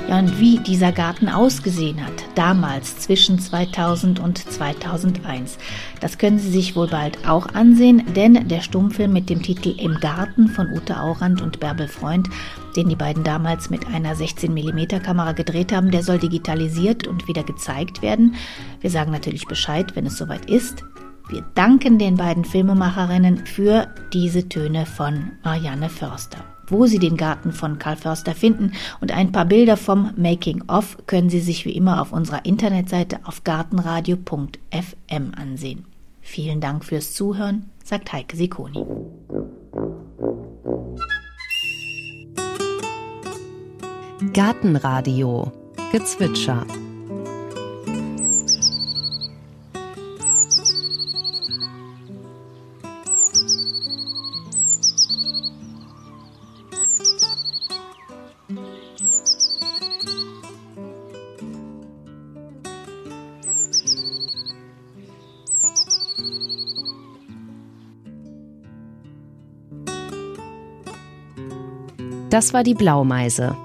Ja, 0.07 0.19
und 0.19 0.39
wie 0.39 0.57
dieser 0.59 0.93
Garten 0.93 1.27
ausgesehen 1.27 2.01
hat, 2.01 2.13
damals 2.35 2.97
zwischen 2.97 3.39
2000 3.39 4.21
und 4.21 4.37
2001, 4.37 5.57
das 5.99 6.17
können 6.17 6.39
Sie 6.39 6.49
sich 6.49 6.77
wohl 6.77 6.87
bald 6.87 7.27
auch 7.27 7.47
ansehen, 7.53 8.03
denn 8.15 8.47
der 8.47 8.61
Stummfilm 8.61 9.11
mit 9.11 9.29
dem 9.29 9.41
Titel 9.43 9.75
Im 9.77 9.95
Garten 9.99 10.47
von 10.47 10.71
Ute 10.71 10.97
Aurand 10.97 11.41
und 11.41 11.59
Bärbel 11.59 11.89
Freund, 11.89 12.29
den 12.77 12.87
die 12.87 12.95
beiden 12.95 13.25
damals 13.25 13.69
mit 13.69 13.85
einer 13.87 14.15
16 14.15 14.53
mm 14.53 15.03
Kamera 15.03 15.33
gedreht 15.33 15.73
haben, 15.73 15.91
der 15.91 16.03
soll 16.03 16.19
digitalisiert 16.19 17.05
und 17.05 17.27
wieder 17.27 17.43
gezeigt 17.43 18.01
werden. 18.01 18.35
Wir 18.79 18.89
sagen 18.89 19.11
natürlich 19.11 19.45
Bescheid, 19.45 19.93
wenn 19.95 20.05
es 20.05 20.17
soweit 20.17 20.49
ist. 20.49 20.85
Wir 21.27 21.43
danken 21.53 21.99
den 21.99 22.15
beiden 22.15 22.45
Filmemacherinnen 22.45 23.45
für 23.45 23.89
diese 24.13 24.47
Töne 24.47 24.85
von 24.85 25.33
Marianne 25.43 25.89
Förster. 25.89 26.56
Wo 26.67 26.85
Sie 26.85 26.99
den 26.99 27.17
Garten 27.17 27.53
von 27.53 27.79
Karl 27.79 27.95
Förster 27.95 28.35
finden 28.35 28.73
und 28.99 29.11
ein 29.11 29.31
paar 29.31 29.45
Bilder 29.45 29.77
vom 29.77 30.11
Making 30.17 30.63
of 30.67 30.97
können 31.07 31.29
Sie 31.29 31.39
sich 31.39 31.65
wie 31.65 31.75
immer 31.75 32.01
auf 32.01 32.11
unserer 32.11 32.45
Internetseite 32.45 33.19
auf 33.23 33.43
gartenradio.fm 33.43 35.31
ansehen. 35.35 35.85
Vielen 36.21 36.59
Dank 36.59 36.83
fürs 36.83 37.13
Zuhören, 37.13 37.69
sagt 37.83 38.11
Heike 38.11 38.35
Sikoni. 38.35 38.85
Gartenradio 44.33 45.51
Gezwitscher 45.91 46.65
Das 72.37 72.53
war 72.53 72.61
die 72.61 72.75
Blaumeise. 72.75 73.57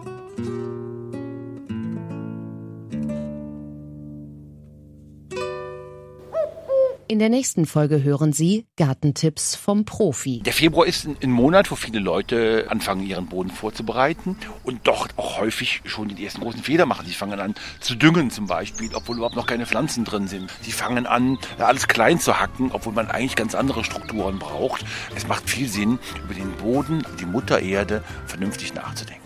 In 7.12 7.18
der 7.18 7.28
nächsten 7.28 7.66
Folge 7.66 8.02
hören 8.02 8.32
Sie 8.32 8.64
Gartentipps 8.78 9.54
vom 9.54 9.84
Profi. 9.84 10.40
Der 10.46 10.54
Februar 10.54 10.86
ist 10.86 11.06
ein 11.06 11.30
Monat, 11.30 11.70
wo 11.70 11.74
viele 11.74 11.98
Leute 11.98 12.68
anfangen, 12.70 13.06
ihren 13.06 13.26
Boden 13.26 13.50
vorzubereiten 13.50 14.38
und 14.64 14.80
dort 14.84 15.18
auch 15.18 15.38
häufig 15.38 15.82
schon 15.84 16.08
die 16.08 16.24
ersten 16.24 16.40
großen 16.40 16.62
Fehler 16.62 16.86
machen. 16.86 17.04
Sie 17.04 17.12
fangen 17.12 17.38
an 17.38 17.54
zu 17.80 17.96
düngen 17.96 18.30
zum 18.30 18.46
Beispiel, 18.46 18.88
obwohl 18.94 19.16
überhaupt 19.16 19.36
noch 19.36 19.46
keine 19.46 19.66
Pflanzen 19.66 20.06
drin 20.06 20.26
sind. 20.26 20.50
Sie 20.62 20.72
fangen 20.72 21.04
an, 21.04 21.36
alles 21.58 21.86
klein 21.86 22.18
zu 22.18 22.40
hacken, 22.40 22.70
obwohl 22.72 22.94
man 22.94 23.10
eigentlich 23.10 23.36
ganz 23.36 23.54
andere 23.54 23.84
Strukturen 23.84 24.38
braucht. 24.38 24.82
Es 25.14 25.28
macht 25.28 25.50
viel 25.50 25.68
Sinn, 25.68 25.98
über 26.24 26.32
den 26.32 26.50
Boden, 26.52 27.04
die 27.20 27.26
Mutter 27.26 27.60
Erde 27.60 28.02
vernünftig 28.24 28.72
nachzudenken. 28.72 29.21